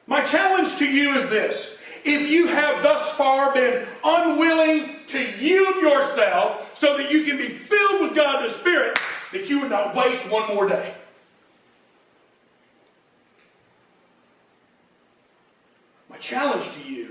My 0.08 0.22
challenge 0.22 0.76
to 0.78 0.84
you 0.84 1.14
is 1.14 1.28
this. 1.28 1.76
If 2.04 2.28
you 2.28 2.48
have 2.48 2.82
thus 2.82 3.08
far 3.12 3.54
been 3.54 3.86
unwilling 4.02 4.96
to 5.06 5.30
yield 5.38 5.76
yourself 5.76 6.76
so 6.76 6.96
that 6.96 7.12
you 7.12 7.22
can 7.22 7.36
be 7.36 7.48
filled 7.48 8.00
with 8.00 8.16
God 8.16 8.44
the 8.44 8.52
Spirit, 8.52 8.98
that 9.32 9.48
you 9.48 9.60
would 9.60 9.70
not 9.70 9.94
waste 9.94 10.28
one 10.28 10.48
more 10.52 10.68
day. 10.68 10.92
My 16.12 16.18
challenge 16.18 16.70
to 16.72 16.92
you 16.92 17.08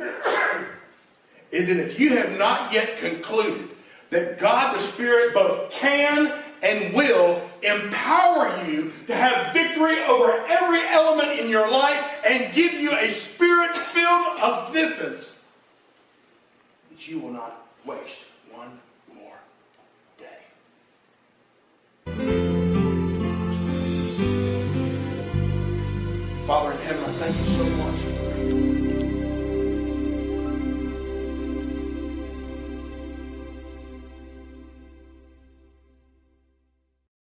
is 1.62 1.67
that 1.67 1.78
if 1.78 2.00
you 2.00 2.17
have 2.17 2.38
not 2.38 2.74
yet 2.74 2.97
concluded 2.97 3.69
that 4.10 4.39
God 4.39 4.76
the 4.76 4.80
Spirit 4.80 5.34
both 5.34 5.71
can 5.71 6.34
and 6.63 6.93
will 6.93 7.41
empower 7.62 8.63
you 8.65 8.91
to 9.08 9.15
have 9.15 9.54
victory 9.54 10.00
over 10.04 10.43
every 10.47 10.82
element 10.88 11.39
in 11.39 11.50
your 11.50 11.69
life 11.69 12.04
and 12.26 12.54
give 12.54 12.74
you 12.74 12.91
a 12.91 13.10
spirit 13.10 13.76
filled 13.76 14.67
existence, 14.67 15.36
that 16.91 17.08
you 17.08 17.19
will 17.19 17.32
not 17.32 17.67
waste 17.86 18.26